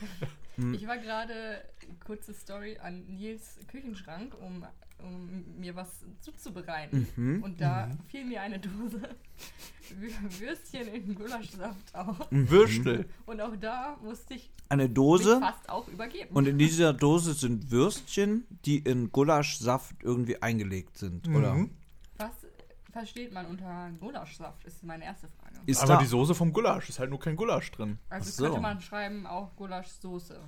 [0.74, 1.62] Ich war gerade,
[2.04, 4.64] kurze Story, an Nils Küchenschrank, um,
[4.98, 7.06] um mir was zuzubereiten.
[7.16, 7.42] Mhm.
[7.42, 9.00] Und da fiel mir eine Dose
[10.00, 12.26] Wür- Würstchen in Gulaschsaft auf.
[12.30, 13.06] Würstel.
[13.26, 15.40] Und auch da musste ich Eine mich Dose.
[15.40, 16.34] fast auch übergeben.
[16.34, 21.66] Und in dieser Dose sind Würstchen, die in Gulaschsaft irgendwie eingelegt sind, oder?
[22.94, 25.56] Was versteht man unter Gulaschsaft, ist meine erste Frage.
[25.66, 27.98] Ist Aber da, die Soße vom Gulasch ist halt nur kein Gulasch drin.
[28.10, 28.44] Also Ach so.
[28.44, 30.38] könnte man schreiben auch Gulaschsoße.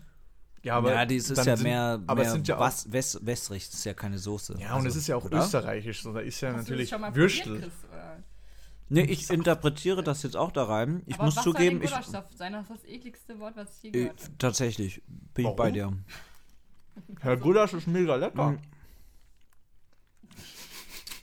[0.62, 2.60] Ja, aber ja, die ist dann ja sind- mehr, aber mehr es sind ja auch,
[2.60, 4.56] was, wes, wässrig, das ist ja keine Soße.
[4.58, 5.38] Ja, und es Also, ist ja auch oder?
[5.38, 6.02] österreichisch.
[6.02, 7.52] So, da ist ja Hast du natürlich schon mal Würstel.
[7.54, 8.16] probiert, Chris, oder?
[8.90, 11.02] Nee, ich interpretiere das jetzt auch da rein.
[11.06, 11.90] Ich Aber muss was zugeben, soll ich.
[11.90, 12.52] denn Gulaschsaft sein?
[12.52, 14.38] Das ist das ekligste Wort, was ich je Äh, gehört habe.
[14.38, 15.92] tatsächlich, bin ich bei dir.
[17.20, 18.50] Herr Gulasch ist mega lecker.
[18.52, 18.58] Mhm.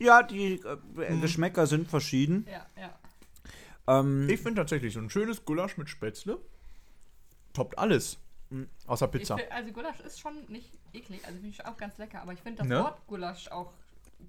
[0.02, 0.54] Ja, die
[0.98, 2.48] äh, Geschmäcker sind verschieden.
[2.52, 4.00] Ja, ja.
[4.00, 6.40] Ähm, Ich finde tatsächlich so ein schönes Gulasch mit Spätzle
[7.54, 8.18] toppt alles.
[8.86, 9.38] Außer Ich Pizza.
[9.38, 12.40] find, also Gulasch ist schon nicht eklig, also finde ich auch ganz lecker, aber ich
[12.42, 12.80] finde das Ne?
[12.80, 13.72] Wort Gulasch auch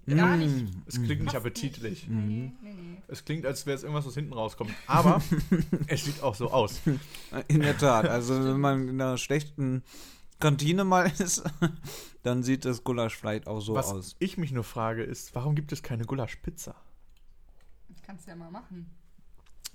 [0.06, 0.72] gar nicht.
[0.86, 2.06] Es klingt nicht appetitlich.
[2.08, 2.96] Nee, nee, nee.
[3.08, 4.72] Es klingt, als wäre es irgendwas, was hinten rauskommt.
[4.86, 5.20] Aber
[5.88, 6.80] es sieht auch so aus.
[7.48, 8.06] In der Tat.
[8.08, 9.82] Also, wenn man in einer schlechten
[10.42, 11.42] Kantine mal ist,
[12.22, 14.16] dann sieht das Gulasch vielleicht auch so Was aus.
[14.18, 16.74] ich mich nur frage, ist, warum gibt es keine Gulaschpizza?
[17.88, 18.90] Das kannst du ja mal machen.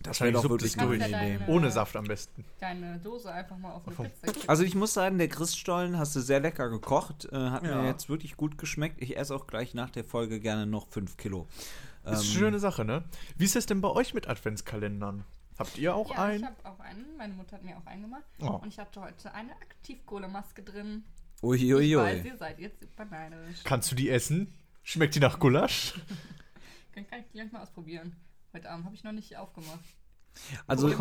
[0.03, 0.99] Das wäre doch wirklich durch.
[0.99, 1.39] Ja Idee.
[1.39, 2.45] deine- Ohne Saft am besten.
[2.59, 4.47] Deine Dose einfach mal auf eine Pizza kippen.
[4.49, 7.25] Also ich muss sagen, der Christstollen hast du sehr lecker gekocht.
[7.31, 7.81] Äh, hat Ja.
[7.81, 9.01] mir jetzt wirklich gut geschmeckt.
[9.01, 11.47] Ich esse auch gleich nach der Folge gerne noch 5 Kilo.
[12.03, 13.05] Das ist eine schöne Sache, ne?
[13.37, 15.23] Wie ist es denn bei euch mit Adventskalendern?
[15.57, 16.39] Habt ihr auch ja, einen?
[16.39, 17.17] ich habe auch einen.
[17.17, 18.25] Meine Mutter hat mir auch einen gemacht.
[18.39, 18.59] Oh.
[18.61, 21.03] Und ich hatte heute eine Aktivkohlemaske drin.
[21.37, 21.95] Ich Uiuiui.
[21.95, 23.63] weiß, ihr seid jetzt super neidisch.
[23.63, 24.53] Kannst du die essen?
[24.83, 25.93] Schmeckt die nach Gulasch?
[26.93, 28.15] Kann, kann ich gleich mal ausprobieren.
[28.53, 29.83] Heute Abend habe ich noch nicht aufgemacht.
[30.65, 30.89] Also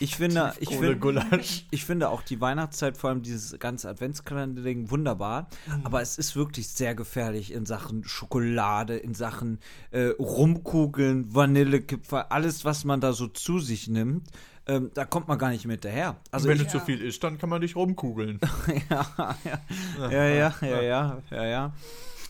[0.00, 1.22] ich finde, ich finde,
[1.70, 5.48] ich finde auch die Weihnachtszeit, vor allem dieses ganze Adventskalender-Ding, wunderbar.
[5.66, 5.86] Mhm.
[5.86, 9.58] Aber es ist wirklich sehr gefährlich in Sachen Schokolade, in Sachen
[9.90, 14.28] äh, Rumkugeln, Vanillekipferl, alles, was man da so zu sich nimmt.
[14.66, 16.16] Ähm, da kommt man gar nicht mit daher.
[16.30, 18.38] Also Wenn ich, du zu viel isst, dann kann man dich rumkugeln.
[18.90, 21.72] ja, ja, ja, ja, ja, ja, ja, ja.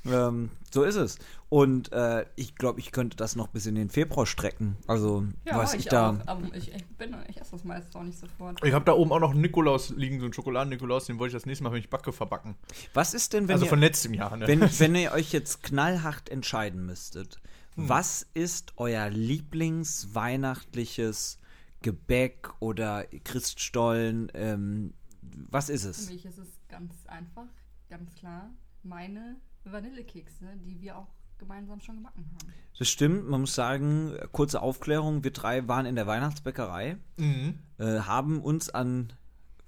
[0.06, 1.18] Ähm, so ist es.
[1.50, 4.76] Und äh, ich glaube, ich könnte das noch bis in den Februar strecken.
[4.86, 6.10] Also, Ja, was ich, ich, da.
[6.10, 6.26] auch.
[6.26, 8.64] Aber ich, ich, bin, ich esse das meistens auch nicht sofort.
[8.64, 11.42] Ich habe da oben auch noch einen Nikolaus liegen, so einen Schokoladen-Nikolaus, den wollte ich
[11.42, 12.54] das nächste Mal, wenn ich backe, verbacken.
[12.94, 14.46] Was ist denn, wenn also ihr, von letztem Jahr, ne?
[14.46, 17.40] wenn, wenn ihr euch jetzt knallhart entscheiden müsstet,
[17.74, 17.88] Hm.
[17.88, 21.38] was ist euer Lieblingsweihnachtliches
[21.82, 24.30] Gebäck oder Christstollen?
[24.34, 26.10] Ähm, was ist Für es?
[26.10, 27.46] mich ist es ganz einfach,
[27.88, 28.50] ganz klar,
[28.82, 31.08] meine Vanillekekse, die wir auch
[31.40, 32.52] gemeinsam schon gebacken haben.
[32.78, 37.58] Das stimmt, man muss sagen, kurze Aufklärung, wir drei waren in der Weihnachtsbäckerei, mhm.
[37.78, 39.12] äh, haben uns an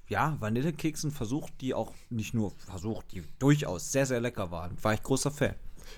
[0.09, 4.77] ja, Vanillekeksen versucht, die auch nicht nur versucht, die durchaus sehr, sehr lecker waren.
[4.83, 5.55] War ich großer Fan.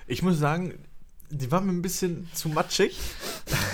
[0.06, 0.78] Ich muss sagen,
[1.30, 2.98] die waren mir ein bisschen zu matschig.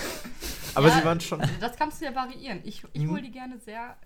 [0.74, 1.42] Aber Ja, sie waren schon.
[1.61, 2.61] Das kannst du ja variieren.
[2.64, 3.11] Ich, ich Mhm.
[3.11, 3.96] hole die gerne sehr,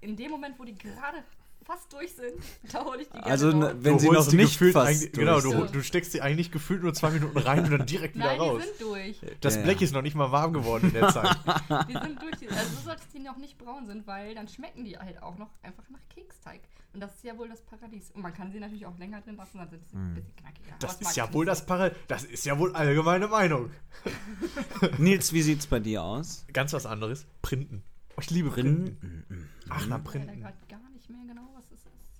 [0.00, 1.18] in dem Moment, wo die gerade
[1.66, 2.32] fast durch sind,
[2.72, 3.54] da hole ich die gerne Also, raus.
[3.58, 6.82] ne, wenn du sie noch nicht gefühlt fast Genau, du, du steckst sie eigentlich gefühlt
[6.82, 8.62] nur zwei Minuten rein und dann direkt wieder Nein, raus.
[8.62, 9.20] die sind durch.
[9.40, 9.84] Das Ja, Blech ja.
[9.84, 11.36] ist noch nicht mal warm geworden in der Zeit.
[11.88, 12.50] Die sind durch.
[12.56, 15.50] Also so solltest die noch nicht braun sind, weil dann schmecken die halt auch noch
[15.62, 16.60] einfach nach Keksteig.
[16.94, 18.10] Und das ist ja wohl das Paradies.
[18.12, 20.70] Und man kann sie natürlich auch länger drin lassen, dann sind sie ein bisschen knackiger.
[20.70, 20.76] Hm.
[20.80, 21.94] Das ist ja wohl das Parel.
[22.08, 23.70] Das ist ja wohl allgemeine Meinung.
[24.98, 26.46] Nils, wie sieht's bei dir aus?
[26.52, 27.26] Ganz was anderes.
[27.42, 27.82] Printen.
[28.16, 29.26] Oh, ich liebe Printen.
[29.68, 30.02] Ach, na, so.
[30.02, 30.40] Ich weiß Printen.
[30.42, 31.42] gar nicht mehr genau.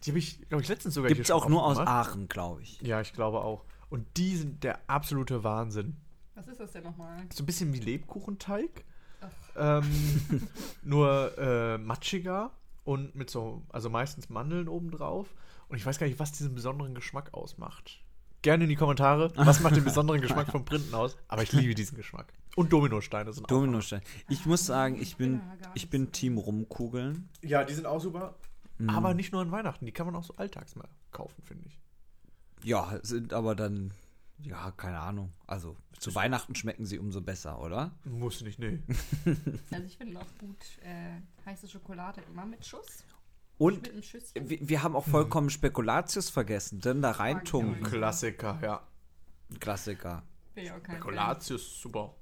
[0.06, 1.78] Die habe ich, glaube ich, letztens sogar Gibt's hier auch nur aus.
[1.78, 2.80] Aachen, glaube ich.
[2.80, 3.64] Ja, ich glaube auch.
[3.90, 5.96] Und die sind der absolute Wahnsinn.
[6.36, 7.16] Was ist das denn nochmal?
[7.32, 8.84] So ein bisschen wie Lebkuchenteig.
[9.20, 9.82] Ach.
[9.82, 10.48] Ähm,
[10.82, 12.52] nur äh, matschiger
[12.84, 15.34] und mit so, also meistens Mandeln obendrauf.
[15.68, 18.00] Und ich weiß gar nicht, was diesen besonderen Geschmack ausmacht.
[18.42, 21.16] Gerne in die Kommentare, was macht den besonderen Geschmack von Printen aus?
[21.26, 22.32] Aber ich liebe diesen Geschmack.
[22.54, 23.48] Und Dominosteine sind auch.
[23.48, 24.02] Dominostein.
[24.28, 25.40] Ich muss sagen, ich bin,
[25.74, 26.12] ich bin.
[26.12, 27.28] Team Rumkugeln.
[27.42, 28.36] Ja, die sind auch super.
[28.78, 28.90] Mhm.
[28.90, 31.80] Aber nicht nur an Weihnachten, die kann man auch so alltags mal kaufen, finde ich.
[32.64, 33.92] Ja, sind aber dann,
[34.38, 35.32] ja, keine Ahnung.
[35.46, 37.92] Also zu Weihnachten schmecken sie umso besser, oder?
[38.04, 38.80] Muss nicht, nee.
[39.70, 43.04] Also ich finde auch gut äh, heiße Schokolade immer mit Schuss.
[43.58, 44.50] Und Mit einem Schüsschen.
[44.50, 47.86] wir, wir haben auch vollkommen Spekulatius vergessen, denn da rein Mag ich tunken.
[47.86, 47.90] auch.
[47.90, 48.82] Klassiker, ja.
[49.60, 50.22] Klassiker.
[51.00, 52.14] Colatius, super.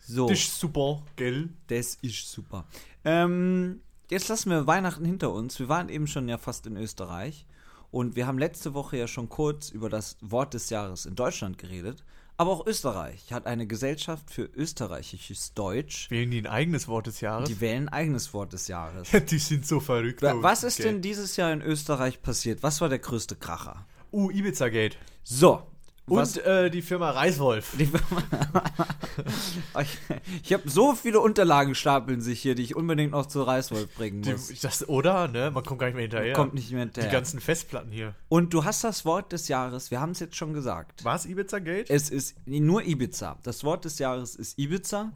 [0.00, 1.48] So, Dich super, gell?
[1.68, 2.66] das ist super.
[3.04, 3.80] Ähm,
[4.12, 5.58] jetzt lassen wir Weihnachten hinter uns.
[5.58, 7.46] Wir waren eben schon ja fast in Österreich.
[7.90, 11.58] Und wir haben letzte Woche ja schon kurz über das Wort des Jahres in Deutschland
[11.58, 12.02] geredet.
[12.38, 16.10] Aber auch Österreich hat eine Gesellschaft für österreichisches Deutsch.
[16.10, 17.48] Wählen die ein eigenes Wort des Jahres?
[17.48, 19.10] Die wählen ein eigenes Wort des Jahres.
[19.30, 20.22] Die sind so verrückt.
[20.22, 20.88] Wa- Was ist Okay.
[20.88, 22.62] denn dieses Jahr in Österreich passiert?
[22.62, 23.84] Was war der größte Kracher?
[24.12, 24.96] Uh, Ibiza Gate.
[25.22, 25.62] So.
[26.06, 27.76] Und was, äh, die Firma Reiswolf.
[27.78, 27.84] die,
[29.80, 29.98] ich
[30.42, 34.22] ich habe so viele Unterlagen stapeln sich hier, die ich unbedingt noch zu Reißwolf bringen
[34.22, 34.48] Die, muss.
[34.60, 35.28] das, oder?
[35.28, 35.52] Ne?
[35.52, 36.32] Man kommt gar nicht mehr hinterher.
[36.34, 37.08] Kommt nicht mehr hinterher.
[37.08, 38.14] Die ganzen Festplatten hier.
[38.28, 41.04] Und du hast das Wort des Jahres, wir haben es jetzt schon gesagt.
[41.04, 41.88] War es Ibiza Gate?
[41.88, 43.38] Es ist nur Ibiza.
[43.44, 45.12] Das Wort des Jahres ist Ibiza.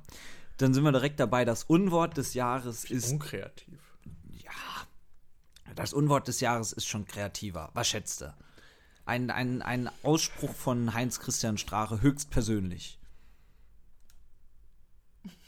[0.59, 1.45] Dann sind wir direkt dabei.
[1.45, 3.11] Das Unwort des Jahres ist.
[3.11, 3.79] Unkreativ.
[5.75, 7.71] Das Unwort des Jahres ist schon kreativer.
[7.75, 8.35] Was schätzt du?
[9.07, 12.99] Ein, ein, ein Ausspruch von Heinz Christian Strache höchstpersönlich.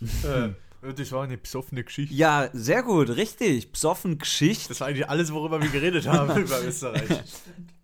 [0.00, 0.50] äh,
[0.94, 2.14] das war eine besoffene Geschichte.
[2.14, 3.72] Ja, sehr gut, richtig.
[3.72, 7.08] Psoffen Geschichte Das war eigentlich alles, worüber wir geredet haben über Österreich.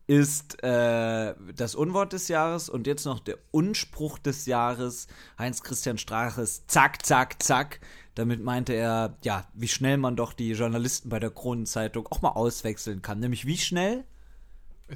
[0.06, 5.08] ist äh, das Unwort des Jahres und jetzt noch der Unspruch des Jahres.
[5.38, 7.80] Heinz Christian Straches Zack, Zack, Zack.
[8.14, 12.30] Damit meinte er, ja, wie schnell man doch die Journalisten bei der Kronenzeitung auch mal
[12.30, 13.18] auswechseln kann.
[13.18, 14.04] Nämlich wie schnell?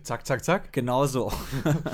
[0.03, 0.72] Zack, zack, zack.
[0.72, 1.32] Genauso.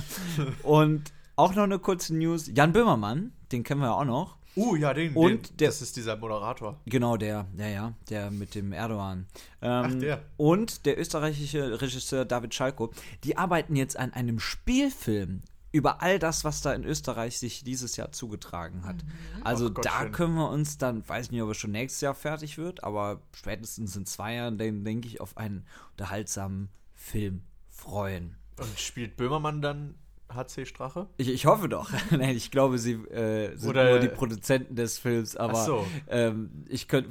[0.62, 2.50] und auch noch eine kurze News.
[2.54, 4.36] Jan Böhmermann, den kennen wir ja auch noch.
[4.56, 5.14] Uh, ja, den.
[5.14, 6.80] Und den, der- das ist dieser Moderator.
[6.86, 9.26] Genau, der, ja, ja, der mit dem Erdogan.
[9.60, 10.22] Ähm, Ach, der.
[10.36, 12.92] Und der österreichische Regisseur David Schalko,
[13.24, 15.42] die arbeiten jetzt an einem Spielfilm
[15.72, 18.96] über all das, was da in Österreich sich dieses Jahr zugetragen hat.
[19.42, 22.58] Also Ach, da können wir uns dann, weiß nicht, ob er schon nächstes Jahr fertig
[22.58, 27.42] wird, aber spätestens in zwei Jahren, denke ich, auf einen unterhaltsamen Film
[27.84, 28.36] freuen.
[28.58, 29.94] Und spielt Böhmermann dann
[30.32, 31.06] HC Strache?
[31.16, 31.90] Ich, ich hoffe doch.
[32.10, 35.86] Nein, ich glaube, sie äh, sind Oder- nur die Produzenten des Films, aber Ach so.
[36.08, 37.10] ähm, ich könnte.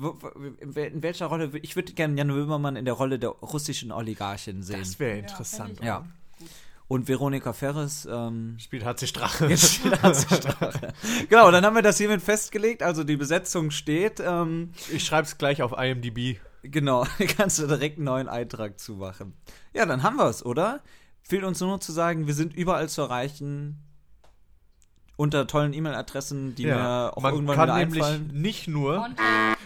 [0.60, 1.52] In wel- in welcher Rolle?
[1.62, 4.80] Ich würde gerne Jan Böhmermann in der Rolle der russischen Oligarchin sehen.
[4.80, 5.80] Das wäre interessant.
[5.84, 6.06] Ja.
[6.90, 9.58] Und Veronika Ferres ähm, Spielt HC Strache.
[9.58, 10.94] Steht Hans Strache.
[11.30, 12.84] Genau, dann haben wir das hiermit festgelegt.
[12.84, 14.20] Also die Besetzung steht.
[14.20, 16.40] Ähm, Ich schreib's gleich auf IMDb.
[16.64, 17.06] Genau,
[17.38, 19.34] kannst du direkt einen neuen Eintrag zumachen.
[19.74, 20.82] Ja, dann haben wir es, oder?
[21.22, 23.80] Fehlt uns nur noch zu sagen, wir sind überall zu erreichen.
[25.16, 28.30] Unter tollen E-Mail-Adressen, die mir auch man irgendwann kann wieder nämlich einfallen.
[28.34, 29.08] nicht nur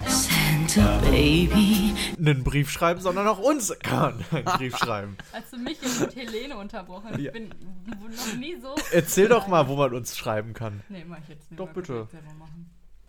[0.05, 1.93] Santa Baby.
[2.17, 5.17] einen Brief schreiben, sondern auch uns kann einen Brief schreiben.
[5.31, 7.27] als du mich mit Helene unterbrochen hast, Ja.
[7.27, 8.75] ich bin noch nie so.
[8.91, 10.83] Erzähl doch mal, wo man uns schreiben kann.
[10.89, 11.59] Nee, mach ich jetzt nicht.
[11.59, 12.07] Doch, bitte.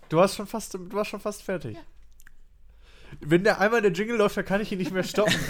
[0.08, 1.76] Du warst schon fast, du warst schon fast fertig.
[3.20, 5.34] Wenn der einmal der Jingle läuft, dann kann ich ihn nicht mehr stoppen.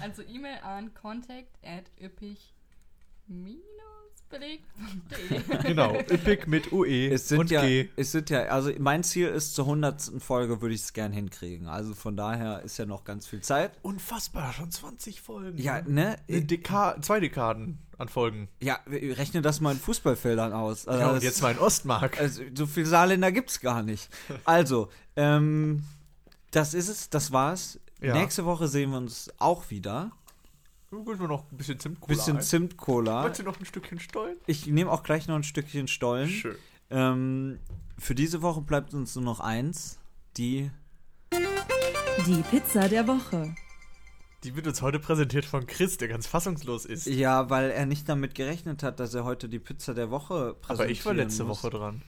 [0.00, 2.54] Also E-Mail an contact at üppig
[4.30, 4.58] belegt.de.
[5.64, 7.88] genau, Epic mit UE Es sind, und ja, G.
[7.96, 10.12] es sind ja, also mein Ziel ist zur 100.
[10.18, 11.66] Folge würde ich es gern hinkriegen.
[11.66, 13.72] Also von daher ist ja noch ganz viel Zeit.
[13.82, 15.58] Unfassbar, schon 20 Folgen.
[15.58, 16.16] Ja, ne?
[16.28, 18.48] Deka zwei Dekaden an Folgen.
[18.60, 20.86] Ja, rechne das mal in Fußballfeldern aus.
[20.86, 22.20] Also Ja, und jetzt mal in Ostmark.
[22.20, 24.08] Also, so viel Saarländer gibt's gar nicht.
[24.44, 25.82] Also, ähm,
[26.58, 27.78] das ist es, das war's.
[28.00, 28.14] Ja.
[28.14, 30.10] Nächste Woche sehen wir uns auch wieder.
[30.90, 32.40] Holen wir noch ein bisschen Zimtcola Bisschen.
[32.40, 33.22] Zimtcola.
[33.22, 34.36] Wolltest du noch ein Stückchen Stollen?
[34.46, 36.28] Ich nehme auch gleich noch ein Stückchen Stollen.
[36.28, 36.56] Schön.
[36.90, 37.58] Ähm,
[37.96, 40.00] für diese Woche bleibt uns nur noch eins.
[40.36, 40.70] Die.
[42.26, 43.54] Die Pizza der Woche.
[44.42, 47.06] Die wird uns heute präsentiert von Chris, der ganz fassungslos ist.
[47.06, 50.80] Ja, weil er nicht damit gerechnet hat, dass er heute die Pizza der Woche präsentiert.
[50.80, 52.02] Aber ich war letzte Woche dran.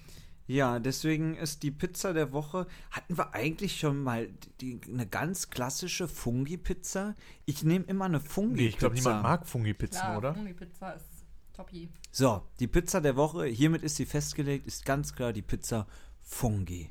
[0.50, 2.66] Ja, deswegen ist die Pizza der Woche.
[2.90, 4.28] Hatten wir eigentlich schon mal
[4.60, 7.14] die, eine ganz klassische Fungi-Pizza?
[7.44, 8.62] Ich nehme immer eine Fungi-Pizza.
[8.62, 10.32] Nee, ich glaube, niemand mag Fungi-Pizzen, oder?
[10.32, 11.06] Pizza ist
[11.52, 11.88] toppi.
[12.10, 15.86] So, die Pizza der Woche, hiermit ist sie festgelegt, ist ganz klar die Pizza
[16.20, 16.90] Fungi.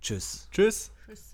[0.00, 0.48] Tschüss.
[0.50, 0.92] Tschüss.
[1.04, 1.31] Tschüss.